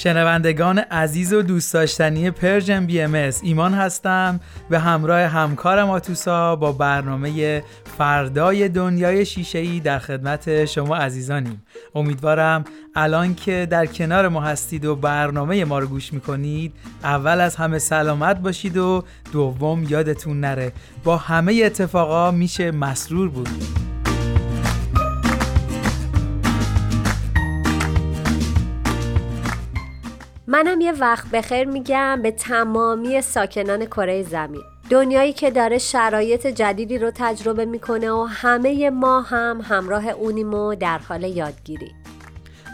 شنوندگان 0.04 0.80
عزیز 0.80 1.34
و 1.34 1.42
دوست 1.42 1.74
داشتنی 1.74 2.32
پرژن 2.32 2.86
بی 2.86 3.02
ام 3.02 3.32
ایمان 3.44 3.74
هستم 3.74 4.40
به 4.70 4.80
همراه 4.80 5.22
همکارم 5.22 5.90
آتوسا 5.90 6.56
با 6.56 6.72
برنامه 6.72 7.64
فردای 7.98 8.70
دنیای 8.70 9.26
شیشه‌ای 9.26 9.80
در 9.80 10.00
خدمت 10.00 10.66
شما 10.66 10.96
عزیزانیم. 10.96 11.64
امیدوارم 11.96 12.64
الان 12.96 13.36
که 13.36 13.68
در 13.70 13.86
کنار 13.86 14.28
ما 14.28 14.42
هستید 14.42 14.86
و 14.86 14.96
برنامه 14.96 15.66
ما 15.66 15.80
رو 15.80 15.88
گوش 15.88 16.14
می‌کنید 16.14 16.74
اول 17.04 17.42
از 17.42 17.56
همه 17.56 17.80
سلامت 17.80 18.40
باشید 18.40 18.78
و 18.78 19.04
دوم 19.34 19.84
یادتون 19.84 20.40
نره. 20.40 20.72
با 21.04 21.18
همه 21.18 21.62
اتفاقا 21.66 22.32
میشه 22.32 22.72
مسرور 22.72 23.30
بود. 23.30 23.50
منم 30.52 30.82
یه 30.82 30.92
وقت 30.92 31.28
بخیر 31.32 31.68
میگم 31.68 32.20
به 32.24 32.32
تمامی 32.32 33.22
ساکنان 33.22 33.86
کره 33.86 34.24
زمین. 34.24 34.62
دنیایی 34.90 35.34
که 35.34 35.52
داره 35.52 35.78
شرایط 35.78 36.48
جدیدی 36.48 36.98
رو 36.98 37.12
تجربه 37.16 37.66
می‌کنه 37.66 38.12
و 38.12 38.28
همه 38.30 38.90
ما 38.90 39.22
هم 39.22 39.62
همراه 39.64 40.08
اونیم 40.08 40.54
و 40.54 40.76
در 40.76 40.98
حال 40.98 41.24
یادگیری. 41.24 41.92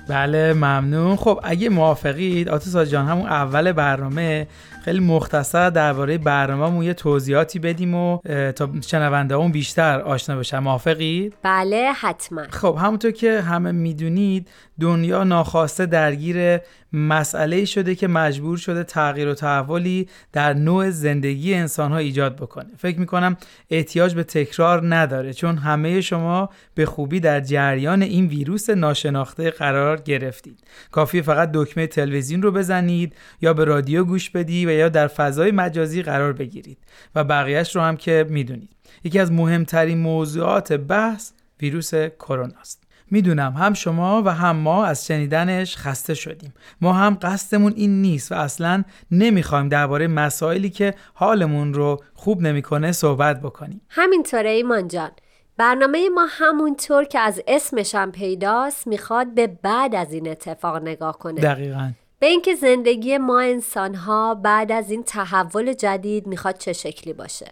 بله 0.09 0.53
ممنون. 0.53 1.15
خب 1.15 1.39
اگه 1.43 1.69
موافقید 1.69 2.49
آتوسا 2.49 2.85
جان 2.85 3.05
همون 3.05 3.25
اول 3.25 3.71
برنامه 3.71 4.47
خیلی 4.87 4.99
مختصر 4.99 5.69
درباره 5.69 6.17
برنامه‌مون 6.17 6.83
یه 6.83 6.93
توضیحاتی 6.93 7.59
بدیم 7.59 7.95
و 7.95 8.19
تا 8.51 8.69
شنونده 8.87 9.35
اون 9.35 9.51
بیشتر 9.51 9.99
آشنا 9.99 10.37
بشن. 10.37 10.59
موافقید؟ 10.59 11.33
بله 11.43 11.91
حتما. 11.95 12.43
خب 12.49 12.77
همونطور 12.81 13.11
که 13.11 13.41
همه 13.41 13.71
می‌دونید 13.71 14.47
دنیا 14.79 15.23
ناخواسته 15.23 15.85
درگیر 15.85 16.59
مسئله 16.93 17.65
شده 17.65 17.95
که 17.95 18.07
مجبور 18.07 18.57
شده 18.57 18.83
تغییر 18.83 19.27
و 19.27 19.33
تحولی 19.33 20.07
در 20.33 20.53
نوع 20.53 20.89
زندگی 20.89 21.53
انسان 21.53 21.91
ها 21.91 21.97
ایجاد 21.97 22.35
بکنه. 22.35 22.69
فکر 22.77 22.99
می‌کنم 22.99 23.37
احتیاج 23.69 24.15
به 24.15 24.23
تکرار 24.23 24.95
نداره 24.95 25.33
چون 25.33 25.57
همه 25.57 26.01
شما 26.01 26.49
به 26.75 26.85
خوبی 26.85 27.19
در 27.19 27.39
جریان 27.39 28.01
این 28.01 28.27
ویروس 28.27 28.69
ناشناخته 28.69 29.51
قرار 29.51 30.01
گرفتید. 30.01 30.59
کافی 30.91 31.21
فقط 31.21 31.51
دکمه 31.53 31.87
تلویزیون 31.87 32.41
رو 32.41 32.51
بزنید 32.51 33.13
یا 33.41 33.53
به 33.53 33.65
رادیو 33.65 34.03
گوش 34.03 34.29
بدی 34.29 34.65
و 34.65 34.69
یا 34.77 34.89
در 34.89 35.07
فضای 35.07 35.51
مجازی 35.51 36.01
قرار 36.01 36.33
بگیرید 36.33 36.77
و 37.15 37.23
بقیهش 37.23 37.75
رو 37.75 37.81
هم 37.81 37.97
که 37.97 38.25
می‌دونید. 38.29 38.69
یکی 39.03 39.19
از 39.19 39.31
مهمترین 39.31 39.97
موضوعات 39.97 40.73
بحث 40.73 41.31
ویروس 41.61 41.93
کرونا 41.93 42.59
است 42.59 42.83
می‌دونم 43.11 43.53
هم 43.53 43.73
شما 43.73 44.23
و 44.25 44.29
هم 44.29 44.55
ما 44.55 44.85
از 44.85 45.05
شنیدنش 45.05 45.77
خسته 45.77 46.13
شدیم. 46.13 46.53
ما 46.81 46.93
هم 46.93 47.17
قصدمون 47.21 47.73
این 47.75 48.01
نیست 48.01 48.31
و 48.31 48.35
اصلا 48.35 48.83
نمی‌خوایم 49.11 49.69
درباره 49.69 50.07
مسائلی 50.07 50.69
که 50.69 50.93
حالمون 51.13 51.73
رو 51.73 52.03
خوب 52.13 52.41
نمی‌کنه 52.41 52.91
صحبت 52.91 53.41
بکنیم. 53.41 53.81
همینطوره 53.89 54.49
ایمان 54.49 54.87
جان. 54.87 55.11
برنامه 55.57 56.09
ما 56.09 56.27
همونطور 56.29 57.03
که 57.03 57.19
از 57.19 57.41
اسمش 57.47 57.95
هم 57.95 58.11
پیداست 58.11 58.87
می‌خواد 58.87 59.33
به 59.33 59.47
بعد 59.47 59.95
از 59.95 60.13
این 60.13 60.29
اتفاق 60.29 60.81
نگاه 60.81 61.19
کنه. 61.19 61.41
دقیقا. 61.41 61.91
به 62.19 62.27
اینکه 62.27 62.55
زندگی 62.55 63.17
ما 63.17 63.39
انسان 63.39 63.95
ها 63.95 64.35
بعد 64.35 64.71
از 64.71 64.91
این 64.91 65.03
تحول 65.03 65.73
جدید 65.73 66.27
می‌خواد 66.27 66.57
چه 66.57 66.73
شکلی 66.73 67.13
باشه. 67.13 67.51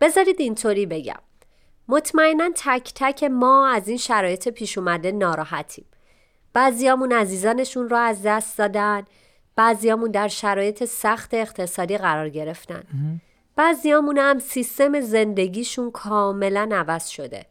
بذارید 0.00 0.40
اینطوری 0.40 0.86
بگم. 0.86 1.20
مطمئنا 1.88 2.50
تک 2.54 2.92
تک 2.94 3.24
ما 3.24 3.68
از 3.68 3.88
این 3.88 3.96
شرایط 3.96 4.48
پیش 4.48 4.78
اومده 4.78 5.12
ناراحتیم. 5.12 5.84
بعضیامون 6.52 7.12
عزیزانشون 7.12 7.88
رو 7.88 7.96
از 7.96 8.22
دست 8.22 8.58
دادن. 8.58 9.04
بعضیامون 9.56 10.10
در 10.10 10.28
شرایط 10.28 10.84
سخت 10.84 11.34
اقتصادی 11.34 11.98
قرار 11.98 12.28
گرفتن. 12.28 12.84
بعضیامون 13.56 14.18
هم 14.18 14.38
سیستم 14.38 15.00
زندگیشون 15.00 15.90
کاملا 15.90 16.68
عوض 16.72 17.08
شده. 17.08 17.46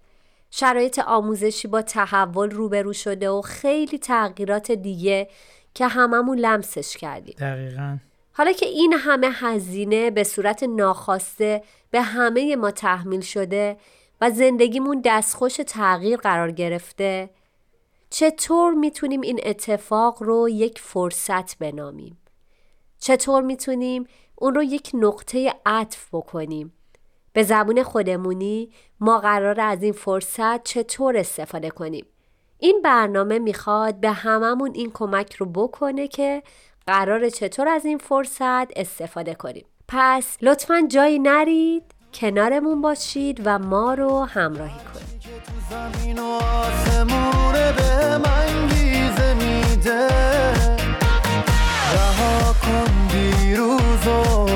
شرایط 0.51 0.99
آموزشی 0.99 1.67
با 1.67 1.81
تحول 1.81 2.51
روبرو 2.51 2.93
شده 2.93 3.29
و 3.29 3.41
خیلی 3.41 3.97
تغییرات 3.97 4.71
دیگه 4.71 5.27
که 5.79 5.87
هممون 5.87 6.37
لمسش 6.39 6.97
کردیم 6.97 7.35
دقیقا 7.39 7.97
حالا 8.33 8.51
که 8.51 8.65
این 8.65 8.93
همه 8.93 9.29
هزینه 9.33 10.11
به 10.11 10.23
صورت 10.23 10.63
ناخواسته 10.63 11.63
به 11.91 12.01
همه 12.01 12.55
ما 12.55 12.71
تحمیل 12.71 13.21
شده 13.21 13.77
و 14.21 14.29
زندگیمون 14.29 15.01
دستخوش 15.05 15.55
تغییر 15.67 16.17
قرار 16.17 16.51
گرفته 16.51 17.29
چطور 18.09 18.73
می‌تونیم 18.73 19.21
این 19.21 19.39
اتفاق 19.43 20.23
رو 20.23 20.49
یک 20.49 20.79
فرصت 20.79 21.57
بنامیم؟ 21.57 22.17
چطور 22.99 23.43
می‌تونیم 23.43 24.07
اون 24.35 24.55
رو 24.55 24.63
یک 24.63 24.91
نقطه 24.93 25.55
عطف 25.65 26.07
بکنیم؟ 26.11 26.73
به 27.33 27.43
زبون 27.43 27.83
خودمونی 27.83 28.71
ما 28.99 29.19
قرار 29.19 29.61
از 29.61 29.83
این 29.83 29.93
فرصت 29.93 30.63
چطور 30.63 31.17
استفاده 31.17 31.69
کنیم؟ 31.69 32.05
این 32.59 32.81
برنامه 32.83 33.39
می‌خواد 33.39 33.99
به 33.99 34.11
هممون 34.11 34.71
این 34.73 34.91
کمک 34.93 35.35
رو 35.35 35.45
بکنه 35.45 36.07
که 36.07 36.43
قرار 36.87 37.29
چطور 37.29 37.67
از 37.67 37.85
این 37.85 37.97
فرصت 37.97 38.67
استفاده 38.75 39.33
کنیم. 39.33 39.65
پس 39.87 40.37
لطفا 40.41 40.87
جایی 40.91 41.19
نرید 41.19 41.83
کنارمون 42.13 42.81
باشید 42.81 43.41
و 43.45 43.59
ما 43.59 43.93
رو 43.93 44.23
همراهی 44.23 44.79
کنید. 44.93 45.09
و 49.85 50.09
رها 51.93 52.53
کن 52.53 53.07
دیروزو 53.07 54.47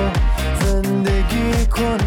زندگی 0.66 1.66
کن 1.66 1.98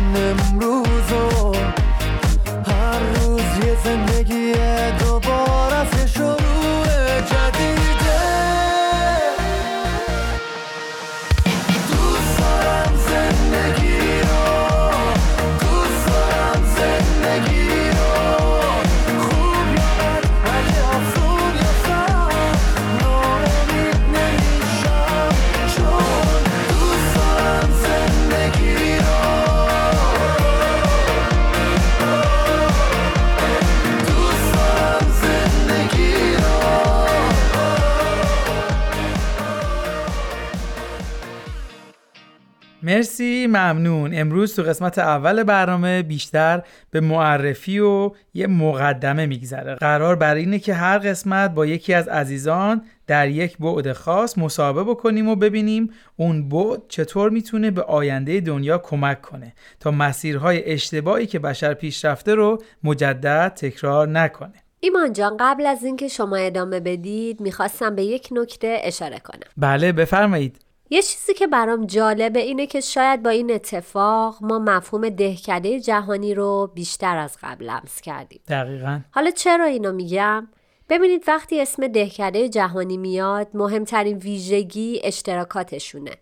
مرسی 42.86 43.46
ممنون. 43.46 44.10
امروز 44.14 44.56
تو 44.56 44.62
قسمت 44.62 44.98
اول 44.98 45.42
برنامه 45.42 46.02
بیشتر 46.02 46.62
به 46.90 47.00
معرفی 47.00 47.78
و 47.78 48.10
یه 48.34 48.46
مقدمه 48.46 49.26
میگذره. 49.26 49.74
قرار 49.74 50.16
بر 50.16 50.34
اینه 50.34 50.58
که 50.58 50.74
هر 50.74 50.98
قسمت 50.98 51.50
با 51.50 51.66
یکی 51.66 51.94
از 51.94 52.08
عزیزان 52.08 52.82
در 53.06 53.28
یک 53.28 53.58
بعد 53.58 53.92
خاص 53.92 54.38
مصاحبه 54.38 54.84
بکنیم 54.84 55.28
و 55.28 55.36
ببینیم 55.36 55.90
اون 56.16 56.48
بعد 56.48 56.82
چطور 56.88 57.30
می‌تونه 57.30 57.70
به 57.70 57.82
آینده 57.82 58.40
دنیا 58.40 58.78
کمک 58.78 59.22
کنه 59.22 59.52
تا 59.80 59.90
مسیرهای 59.90 60.72
اشتباهی 60.72 61.26
که 61.26 61.38
بشر 61.38 61.74
پیش 61.74 62.04
رفته 62.04 62.34
رو 62.34 62.62
مجدد 62.84 63.52
تکرار 63.56 64.08
نکنه. 64.08 64.54
ایمان 64.80 65.12
جان 65.12 65.36
قبل 65.40 65.66
از 65.66 65.84
اینکه 65.84 66.08
شما 66.08 66.36
ادامه 66.36 66.80
بدید 66.80 67.40
می‌خواستم 67.40 67.94
به 67.96 68.02
یک 68.02 68.28
نکته 68.32 68.78
اشاره 68.82 69.18
کنم. 69.18 69.50
بله 69.56 69.92
بفرمایید. 69.92 70.65
یه 70.90 71.02
چیزی 71.02 71.34
که 71.34 71.46
برام 71.46 71.86
جالبه 71.86 72.40
اینه 72.40 72.66
که 72.66 72.80
شاید 72.80 73.22
با 73.22 73.30
این 73.30 73.52
اتفاق 73.52 74.36
ما 74.40 74.58
مفهوم 74.58 75.08
دهکده 75.08 75.80
جهانی 75.80 76.34
رو 76.34 76.70
بیشتر 76.74 77.16
از 77.16 77.36
قبل 77.42 77.64
لمس 77.64 78.00
کردیم. 78.00 78.40
دقیقا. 78.48 79.00
حالا 79.10 79.30
چرا 79.30 79.64
اینو 79.64 79.92
میگم؟ 79.92 80.48
ببینید 80.88 81.24
وقتی 81.26 81.60
اسم 81.60 81.88
دهکده 81.88 82.48
جهانی 82.48 82.96
میاد 82.96 83.48
مهمترین 83.54 84.16
ویژگی 84.16 85.00
اشتراکاتشونه. 85.04 86.16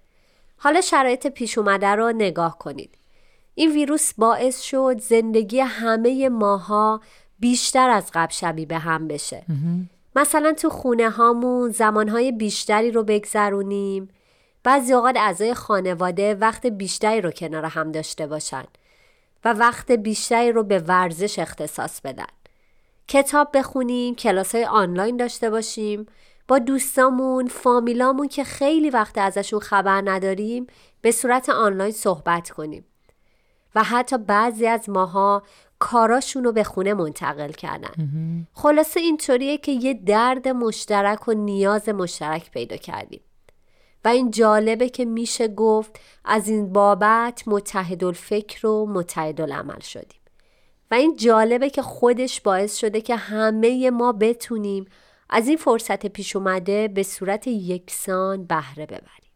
حالا 0.56 0.80
شرایط 0.80 1.26
پیش 1.26 1.58
اومده 1.58 1.86
رو 1.86 2.12
نگاه 2.12 2.58
کنید. 2.58 2.98
این 3.54 3.72
ویروس 3.72 4.12
باعث 4.14 4.60
شد 4.60 5.00
زندگی 5.00 5.60
همه 5.60 6.28
ماها 6.28 7.00
بیشتر 7.38 7.90
از 7.90 8.10
قبل 8.14 8.32
شبیه 8.32 8.66
به 8.66 8.78
هم 8.78 9.08
بشه. 9.08 9.44
مثلا 10.16 10.52
تو 10.52 10.70
خونه 10.70 11.10
هامون 11.10 11.70
زمانهای 11.70 12.32
بیشتری 12.32 12.90
رو 12.90 13.02
بگذرونیم. 13.02 14.08
بعضی 14.64 14.92
اوقات 14.92 15.16
اعضای 15.16 15.54
خانواده 15.54 16.34
وقت 16.34 16.66
بیشتری 16.66 17.20
رو 17.20 17.30
کنار 17.30 17.64
هم 17.64 17.92
داشته 17.92 18.26
باشن 18.26 18.64
و 19.44 19.52
وقت 19.52 19.92
بیشتری 19.92 20.52
رو 20.52 20.62
به 20.62 20.78
ورزش 20.78 21.38
اختصاص 21.38 22.00
بدن. 22.00 22.26
کتاب 23.08 23.48
بخونیم 23.54 24.14
کلاس 24.14 24.54
های 24.54 24.64
آنلاین 24.64 25.16
داشته 25.16 25.50
باشیم 25.50 26.06
با 26.48 26.58
دوستامون 26.58 27.48
فامیلامون 27.48 28.28
که 28.28 28.44
خیلی 28.44 28.90
وقت 28.90 29.18
ازشون 29.18 29.60
خبر 29.60 30.02
نداریم 30.04 30.66
به 31.00 31.10
صورت 31.10 31.48
آنلاین 31.48 31.92
صحبت 31.92 32.50
کنیم. 32.50 32.84
و 33.74 33.82
حتی 33.82 34.18
بعضی 34.18 34.66
از 34.66 34.90
ماها 34.90 35.42
کاراشون 35.78 36.44
رو 36.44 36.52
به 36.52 36.64
خونه 36.64 36.94
منتقل 36.94 37.52
کردن. 37.52 37.94
خلاصه 38.52 39.00
اینطوریه 39.00 39.58
که 39.58 39.72
یه 39.72 39.94
درد 39.94 40.48
مشترک 40.48 41.28
و 41.28 41.32
نیاز 41.32 41.88
مشترک 41.88 42.50
پیدا 42.50 42.76
کردیم. 42.76 43.20
و 44.05 44.09
این 44.09 44.30
جالبه 44.30 44.88
که 44.88 45.05
میشه 45.05 45.48
گفت 45.48 46.00
از 46.24 46.48
این 46.48 46.72
بابت 46.72 47.42
متحد 47.46 48.05
الفکر 48.05 48.66
و 48.66 48.86
متحد 48.86 49.40
العمل 49.40 49.80
شدیم. 49.80 50.20
و 50.90 50.94
این 50.94 51.16
جالبه 51.16 51.70
که 51.70 51.82
خودش 51.82 52.40
باعث 52.40 52.76
شده 52.76 53.00
که 53.00 53.16
همه 53.16 53.90
ما 53.90 54.12
بتونیم 54.12 54.84
از 55.30 55.48
این 55.48 55.57
فرصت 55.57 56.07
پیش 56.07 56.36
اومده 56.36 56.88
به 56.88 57.02
صورت 57.02 57.46
یکسان 57.46 58.44
بهره 58.44 58.86
ببریم. 58.86 59.30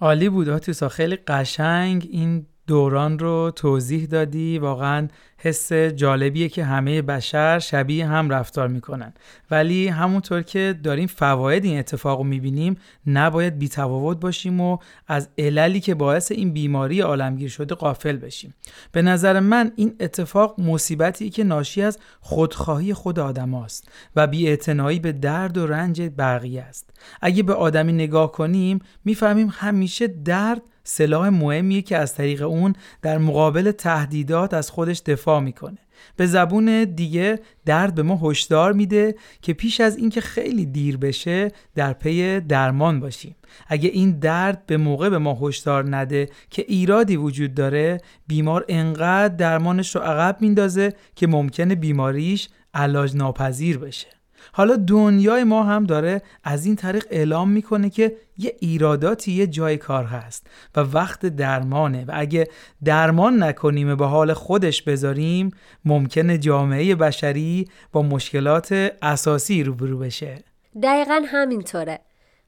عالی 0.00 0.28
بود 0.28 0.48
آتیسا 0.48 0.88
خیلی 0.88 1.16
قشنگ 1.16 2.08
این 2.10 2.46
دوران 2.68 3.18
رو 3.18 3.52
توضیح 3.56 4.06
دادی. 4.06 4.58
واقعا 4.58 5.08
حس 5.38 5.72
جالبیه 5.72 6.48
که 6.48 6.64
همه 6.64 7.02
بشر 7.02 7.58
شبیه 7.58 8.06
هم 8.06 8.30
رفتار 8.30 8.68
می‌کنن. 8.68 9.12
ولی 9.50 9.88
همونطور 9.88 10.42
که 10.42 10.78
داریم 10.82 11.06
فواید 11.06 11.64
این 11.64 11.78
اتفاق 11.78 12.18
رو 12.18 12.24
می‌بینیم 12.24 12.76
نباید 13.06 13.58
بیتفاوت 13.58 14.20
باشیم 14.20 14.60
و 14.60 14.78
از 15.08 15.28
عللی 15.38 15.80
که 15.80 15.94
باعث 15.94 16.32
این 16.32 16.52
بیماری 16.52 17.00
عالمگیر 17.00 17.48
شده 17.48 17.74
قافل 17.74 18.16
بشیم. 18.16 18.54
به 18.92 19.02
نظر 19.02 19.40
من 19.40 19.72
این 19.76 19.94
اتفاق 20.00 20.60
مصیبتی 20.60 21.30
که 21.30 21.44
ناشی 21.44 21.82
از 21.82 21.98
خودخواهی 22.20 22.94
خود 22.94 23.18
آدم 23.18 23.54
است 23.54 23.88
و 24.16 24.26
بیاعتنایی 24.26 24.98
به 24.98 25.12
درد 25.12 25.58
و 25.58 25.66
رنج 25.66 26.02
بقیه 26.18 26.62
است. 26.62 26.90
اگه 27.20 27.42
به 27.42 27.54
آدمی 27.54 27.92
نگاه 27.92 28.32
کنیم 28.32 28.78
می‌فهمیم 29.04 29.48
همیشه 29.52 30.06
درد 30.06 30.62
سلاح 30.88 31.28
مهمیه 31.28 31.82
که 31.82 31.96
از 31.96 32.14
طریق 32.14 32.42
اون 32.42 32.74
در 33.02 33.18
مقابل 33.18 33.70
تهدیدات 33.70 34.54
از 34.54 34.70
خودش 34.70 35.02
دفاع 35.06 35.40
می‌کنه. 35.40 35.78
به 36.16 36.26
زبون 36.26 36.84
دیگه 36.84 37.40
درد 37.64 37.94
به 37.94 38.02
ما 38.02 38.20
هشدار 38.22 38.72
میده 38.72 39.14
که 39.42 39.52
پیش 39.52 39.80
از 39.80 39.96
اینکه 39.96 40.20
خیلی 40.20 40.66
دیر 40.66 40.96
بشه 40.96 41.52
در 41.74 41.92
پی 41.92 42.40
درمان 42.40 43.00
باشیم. 43.00 43.36
اگه 43.66 43.88
این 43.88 44.18
درد 44.18 44.66
به 44.66 44.76
موقع 44.76 45.08
به 45.08 45.18
ما 45.18 45.38
هشدار 45.42 45.96
نده 45.96 46.28
که 46.50 46.64
ایرادی 46.68 47.16
وجود 47.16 47.54
داره 47.54 48.00
بیمار 48.26 48.64
انقدر 48.68 49.34
درمانش 49.36 49.96
رو 49.96 50.02
عقب 50.02 50.36
میندازه 50.40 50.92
که 51.14 51.26
ممکنه 51.26 51.74
بیماریش 51.74 52.48
علاج 52.74 53.16
ناپذیر 53.16 53.78
بشه. 53.78 54.17
حالا 54.58 54.76
دنیای 54.76 55.44
ما 55.44 55.62
هم 55.62 55.84
داره 55.84 56.22
از 56.44 56.66
این 56.66 56.76
طریق 56.76 57.06
اعلام 57.10 57.50
می‌کنه 57.50 57.90
که 57.90 58.16
یه 58.38 58.56
ایراداتی 58.60 59.32
یه 59.32 59.46
جای 59.46 59.76
کار 59.76 60.04
هست 60.04 60.46
و 60.76 60.80
وقت 60.80 61.26
درمانه 61.26 62.04
و 62.04 62.12
اگه 62.14 62.48
درمان 62.84 63.42
نکنیم 63.42 63.96
به 63.96 64.06
حال 64.06 64.32
خودش 64.32 64.82
بذاریم 64.82 65.50
ممکنه 65.84 66.38
جامعه 66.38 66.94
بشری 66.94 67.68
با 67.92 68.02
مشکلات 68.02 68.92
اساسی 69.02 69.64
روبرو 69.64 69.98
بشه. 69.98 70.44
دقیقا 70.82 71.22
همینطوره. 71.26 71.98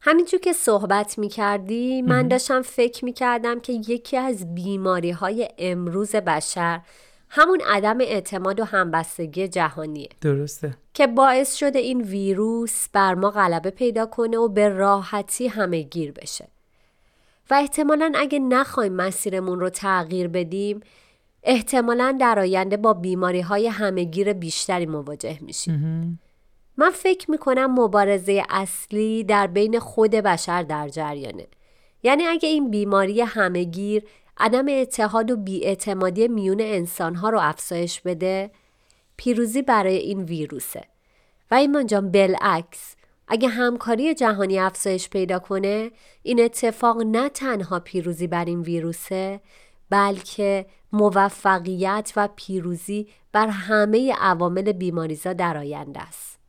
همینجور 0.01 0.41
که 0.41 0.53
صحبت 0.53 1.19
می 1.19 1.29
کردی 1.29 2.03
من 2.03 2.29
داشتم 2.29 2.63
فکر 2.63 3.05
می 3.05 3.13
کردم 3.13 3.61
که 3.61 3.73
یکی 3.73 4.17
از 4.17 4.55
بیماری 4.55 5.11
های 5.11 5.49
امروز 5.59 6.17
بشر 6.17 6.81
همون 7.31 7.61
عدم 7.67 8.01
اعتماد 8.01 8.61
و 8.61 8.65
همبستگی 8.65 9.49
جهانیه. 9.49 10.09
درسته. 10.21 10.77
که 10.95 11.07
باعث 11.07 11.57
شده 11.57 11.79
این 11.79 12.01
ویروس 12.01 12.89
بر 12.93 13.15
ما 13.15 13.31
غلبه 13.31 13.71
پیدا 13.71 14.07
کنه 14.07 14.39
و 14.39 14.49
به 14.49 14.69
راحتی 14.69 15.49
همه 15.49 15.83
گیر 15.83 16.13
بشه. 16.13 16.49
و 17.51 17.55
احتمالا 17.55 18.13
اگه 18.17 18.39
نخوایم 18.39 18.93
مسیرمون 18.93 19.61
رو 19.61 19.71
تغییر 19.71 20.29
بدیم 20.29 20.81
احتمالا 21.43 22.17
در 22.21 22.39
آینده 22.39 22.77
با 22.77 22.93
بیماری 22.95 23.41
های 23.41 23.67
همهگیر 23.67 24.33
بیشتری 24.33 24.87
مواجه 24.87 25.39
میشیم. 25.41 26.21
من 26.77 26.91
فکر 26.91 27.31
می‌کنم 27.31 27.81
مبارزه 27.81 28.43
اصلی 28.51 29.25
در 29.25 29.47
بین 29.47 29.79
خود 29.79 30.11
بشر 30.11 30.63
در 30.63 30.89
جریانه. 30.89 31.47
یعنی 32.03 32.27
اگه 32.27 32.49
این 32.49 32.71
بیماری 32.71 33.21
همهگیر 33.21 34.05
عدم 34.41 34.67
اتحاد 34.69 35.31
و 35.31 35.37
بیاعتمادی 35.37 36.29
میون 36.29 36.61
انسانها 36.61 37.31
رو 37.31 37.39
افزایش 37.41 38.01
بده. 38.01 38.51
پیروزی 39.17 39.63
برای 39.63 39.97
این 39.97 40.23
ویروسه. 40.23 40.85
و 41.51 41.55
ایمان 41.55 41.87
جان 41.87 42.11
بالعکس 42.11 42.97
اگه 43.29 43.49
همکاری 43.49 44.15
جهانی 44.15 44.59
افزایش 44.59 45.09
پیدا 45.09 45.39
کنه 45.39 45.91
این 46.23 46.41
اتفاق 46.41 47.03
نه 47.03 47.29
تنها 47.29 47.81
پیروزی 47.81 48.27
بر 48.27 48.45
این 48.45 48.61
ویروسه 48.61 49.41
بلکه 49.91 50.67
موفقیت 50.93 52.13
و 52.17 52.29
پیروزی 52.37 53.09
بر 53.33 53.47
همه 53.47 54.13
عوامل 54.13 54.73
بیماریزا 54.73 55.33
در 55.33 55.57
آینده 55.57 56.01
است. 56.01 56.40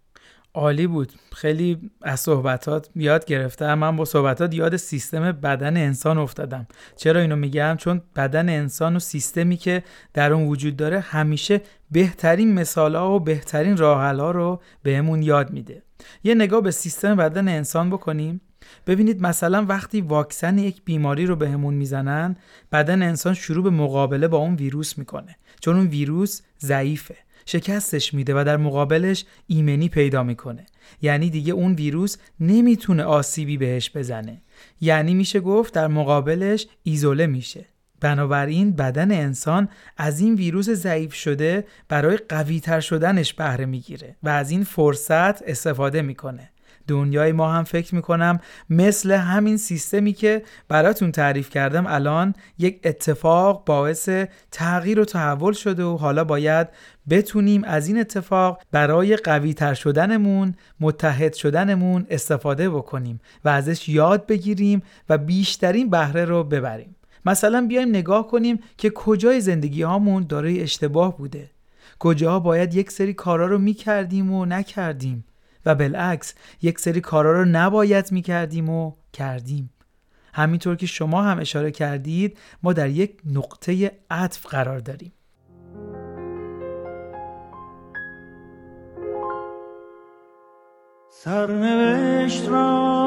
عالی 0.53 0.87
بود. 0.87 1.11
خیلی 1.33 1.91
از 2.01 2.19
صحبتات 2.19 2.89
یاد 2.95 3.25
گرفتم. 3.25 3.73
من 3.73 3.95
با 3.95 4.05
صحبتات 4.05 4.53
یاد 4.53 4.75
سیستم 4.75 5.31
بدن 5.31 5.77
انسان 5.77 6.17
افتادم. 6.17 6.67
چرا 6.95 7.21
اینو 7.21 7.35
میگم؟ 7.35 7.75
چون 7.79 8.01
بدن 8.15 8.49
انسان 8.49 8.95
و 8.95 8.99
سیستمی 8.99 9.57
که 9.57 9.83
در 10.13 10.33
اون 10.33 10.47
وجود 10.47 10.77
داره 10.77 10.99
همیشه 10.99 11.61
بهترین 11.91 12.53
مثالها 12.53 13.11
و 13.11 13.19
بهترین 13.19 13.77
راهحلها 13.77 14.31
رو 14.31 14.61
بهمون 14.83 15.23
یاد 15.23 15.51
میده. 15.51 15.83
یه 16.23 16.35
نگاه 16.35 16.61
به 16.61 16.71
سیستم 16.71 17.15
بدن 17.15 17.47
انسان 17.47 17.89
بکنیم. 17.89 18.41
ببینید 18.87 19.21
مثلا 19.21 19.65
وقتی 19.65 20.01
واکسن 20.01 20.57
یک 20.57 20.81
بیماری 20.85 21.25
رو 21.25 21.35
بهمون 21.35 21.73
می‌زنن 21.73 22.35
بدن 22.71 23.01
انسان 23.01 23.33
شروع 23.33 23.63
به 23.63 23.69
مقابله 23.69 24.27
با 24.27 24.37
اون 24.37 24.55
ویروس 24.55 24.97
می‌کنه. 24.97 25.35
چون 25.59 25.75
اون 25.75 25.87
ویروس 25.87 26.41
ضعیفه. 26.61 27.15
شکستش 27.45 28.13
میده 28.13 28.33
و 28.33 28.43
در 28.43 28.57
مقابلش 28.57 29.25
ایمنی 29.47 29.89
پیدا 29.89 30.23
می‌کنه. 30.23 30.65
یعنی 31.01 31.29
دیگه 31.29 31.53
اون 31.53 31.73
ویروس 31.73 32.17
نمی‌تونه 32.39 33.03
آسیبی 33.03 33.57
بهش 33.57 33.91
بزنه. 33.95 34.41
یعنی 34.81 35.13
میشه 35.13 35.39
گفت 35.39 35.73
در 35.73 35.87
مقابلش 35.87 36.67
ایزوله 36.83 37.27
میشه. 37.27 37.65
بنابراین 37.99 38.71
بدن 38.71 39.11
انسان 39.11 39.69
از 39.97 40.19
این 40.19 40.35
ویروس 40.35 40.69
ضعیف 40.69 41.13
شده 41.13 41.65
برای 41.89 42.17
قوی 42.17 42.59
تر 42.59 42.79
شدنش 42.79 43.33
بهره 43.33 43.65
می‌گیره 43.65 44.15
و 44.23 44.29
از 44.29 44.51
این 44.51 44.63
فرصت 44.63 45.41
استفاده 45.41 46.01
می‌کنه. 46.01 46.50
دنیای 46.87 47.31
ما 47.31 47.51
هم 47.51 47.63
فکر 47.63 47.95
می‌کنم 47.95 48.39
مثل 48.69 49.11
همین 49.11 49.57
سیستمی 49.57 50.13
که 50.13 50.43
براتون 50.67 51.11
تعریف 51.11 51.49
کردم 51.49 51.87
الان 51.87 52.33
یک 52.57 52.79
اتفاق 52.83 53.65
باعث 53.65 54.09
تغییر 54.51 54.99
و 54.99 55.05
تحول 55.05 55.53
شده 55.53 55.83
و 55.83 55.97
حالا 55.97 56.23
باید 56.23 56.67
بتونیم 57.09 57.63
از 57.63 57.87
این 57.87 57.99
اتفاق 57.99 58.61
برای 58.71 59.15
قوی 59.15 59.53
تر 59.53 59.73
شدنمون 59.73 60.55
متحد 60.79 61.33
شدنمون 61.33 62.05
استفاده 62.09 62.69
بکنیم 62.69 63.21
و 63.45 63.49
ازش 63.49 63.89
یاد 63.89 64.25
بگیریم 64.27 64.81
و 65.09 65.17
بیشترین 65.17 65.89
بهره 65.89 66.25
رو 66.25 66.43
ببریم. 66.43 66.95
مثلا 67.25 67.65
بیایم 67.67 67.89
نگاه 67.89 68.27
کنیم 68.27 68.59
که 68.77 68.89
کجای 68.89 69.41
زندگی 69.41 69.81
هامون 69.81 70.25
دارای 70.29 70.61
اشتباه 70.61 71.17
بوده. 71.17 71.49
کجاها 71.99 72.39
باید 72.39 72.75
یک 72.75 72.91
سری 72.91 73.13
کارا 73.13 73.45
رو 73.45 73.57
می‌کردیم 73.57 74.31
و 74.31 74.45
نکردیم. 74.45 75.25
و 75.65 75.75
بالعکس 75.75 76.33
یک 76.61 76.79
سری 76.79 77.01
کارا 77.01 77.31
رو 77.31 77.45
نباید 77.45 78.11
می‌کردیم 78.11 78.69
و 78.69 78.91
کردیم. 79.13 79.69
همینطور 80.33 80.75
که 80.75 80.85
شما 80.85 81.21
هم 81.21 81.39
اشاره 81.39 81.71
کردید 81.71 82.37
ما 82.63 82.73
در 82.73 82.89
یک 82.89 83.17
نقطه 83.25 83.91
عطف 84.09 84.45
قرار 84.45 84.79
داریم. 84.79 85.13
سرنوشت 91.09 92.49
را 92.49 93.01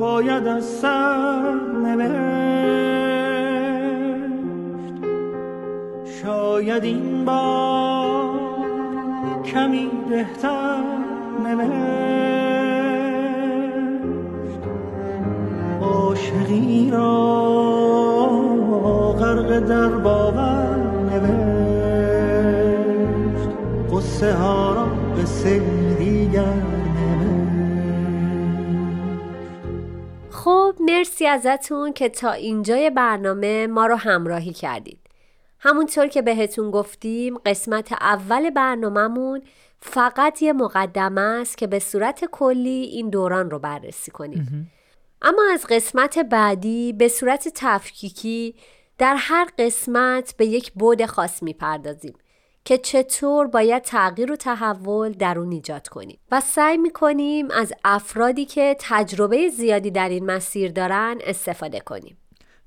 باید 0.00 0.46
از 0.46 0.64
سر 0.64 1.60
نوشت 1.84 2.30
شاید 6.22 6.84
این 6.84 7.24
بار 7.24 7.99
کمی 9.52 9.90
بهتر 10.08 10.84
نوشت. 11.44 11.70
عاشقی 15.80 16.90
را 16.90 17.50
غرق 19.18 19.58
در 19.58 19.88
باور 19.88 20.76
نوشت. 21.10 21.40
قصه 23.92 24.34
ها 24.34 24.74
را 24.74 24.86
قصه 25.22 25.58
دیگر 25.98 26.62
خب 30.30 30.74
مرسی 30.80 31.26
ازتون 31.26 31.92
که 31.92 32.08
تا 32.08 32.32
اینجای 32.32 32.90
برنامه 32.90 33.66
ما 33.66 33.86
رو 33.86 33.96
همراهی 33.96 34.52
کردید. 34.52 34.99
همونطور 35.60 36.06
که 36.06 36.22
بهتون 36.22 36.70
گفتیم 36.70 37.38
قسمت 37.38 37.92
اول 37.92 38.50
برنامهمون 38.50 39.42
فقط 39.80 40.42
یه 40.42 40.52
مقدمه 40.52 41.20
است 41.20 41.58
که 41.58 41.66
به 41.66 41.78
صورت 41.78 42.24
کلی 42.24 42.82
این 42.82 43.10
دوران 43.10 43.50
رو 43.50 43.58
بررسی 43.58 44.10
کنیم. 44.10 44.70
اما 45.22 45.42
از 45.52 45.66
قسمت 45.66 46.18
بعدی 46.18 46.92
به 46.92 47.08
صورت 47.08 47.48
تفکیکی 47.54 48.54
در 48.98 49.14
هر 49.18 49.48
قسمت 49.58 50.34
به 50.36 50.46
یک 50.46 50.72
بود 50.72 51.06
خاص 51.06 51.42
می‌پردازیم 51.42 52.14
که 52.64 52.78
چطور 52.78 53.46
باید 53.46 53.82
تغییر 53.82 54.32
و 54.32 54.36
تحول 54.36 55.12
در 55.12 55.38
اون 55.38 55.52
ایجاد 55.52 55.88
کنیم. 55.88 56.18
و 56.30 56.40
سعی 56.40 56.76
می‌کنیم 56.76 57.50
از 57.50 57.72
افرادی 57.84 58.44
که 58.44 58.76
تجربه 58.80 59.48
زیادی 59.48 59.90
در 59.90 60.08
این 60.08 60.26
مسیر 60.26 60.72
دارن 60.72 61.18
استفاده 61.24 61.80
کنیم. 61.80 62.16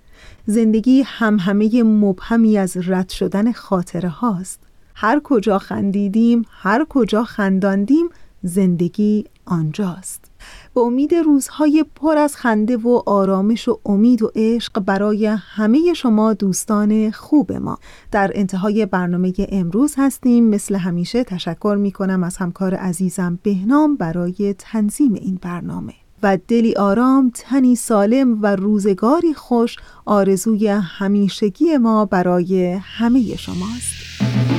زندگی 0.47 1.03
هم 1.07 1.39
همه 1.39 1.83
مبهمی 1.83 2.59
از 2.59 2.89
رد 2.89 3.09
شدن 3.09 3.53
خاطره 3.53 4.09
هاست. 4.09 4.61
هر 4.95 5.21
کجا 5.25 5.59
خندیدیم 5.59 6.45
هر 6.51 6.87
کجا 6.89 7.25
خنداندیم 7.25 8.09
زندگی 8.43 9.25
آنجاست. 9.45 10.32
به 10.75 10.81
امید 10.81 11.15
روزهای 11.15 11.85
پر 11.95 12.17
از 12.17 12.37
خنده 12.37 12.77
و 12.77 13.03
آرامش 13.07 13.69
و 13.69 13.79
امید 13.87 14.23
و 14.23 14.31
عشق 14.35 14.81
برای 14.81 15.27
همه 15.27 15.95
شما 15.95 16.33
دوستان 16.33 17.11
خوب 17.11 17.53
ما. 17.53 17.79
در 18.11 18.33
انتهای 18.35 18.87
برنامه 18.87 19.33
امروز 19.39 19.95
هستیم. 19.99 20.45
مثل 20.45 20.75
همیشه 20.75 21.25
تشکر 21.25 21.77
می 21.81 21.93
کنم 21.93 22.25
از 22.25 22.37
همکار 22.37 22.75
عزیزم 22.75 23.39
بهنام 23.43 23.97
برای 23.97 24.55
تنظیم 24.59 25.15
این 25.15 25.39
برنامه. 25.43 25.95
و 26.23 26.39
دلی 26.49 26.75
آرام 26.75 27.31
تنی 27.35 27.77
سالم 27.77 28.43
و 28.43 28.57
روزگاری 28.57 29.35
خوش 29.35 29.77
آرزوی 30.05 30.69
همیشگی 30.69 31.77
ما 31.77 32.05
برای 32.05 32.73
همه 32.73 33.37
شماست. 33.37 34.52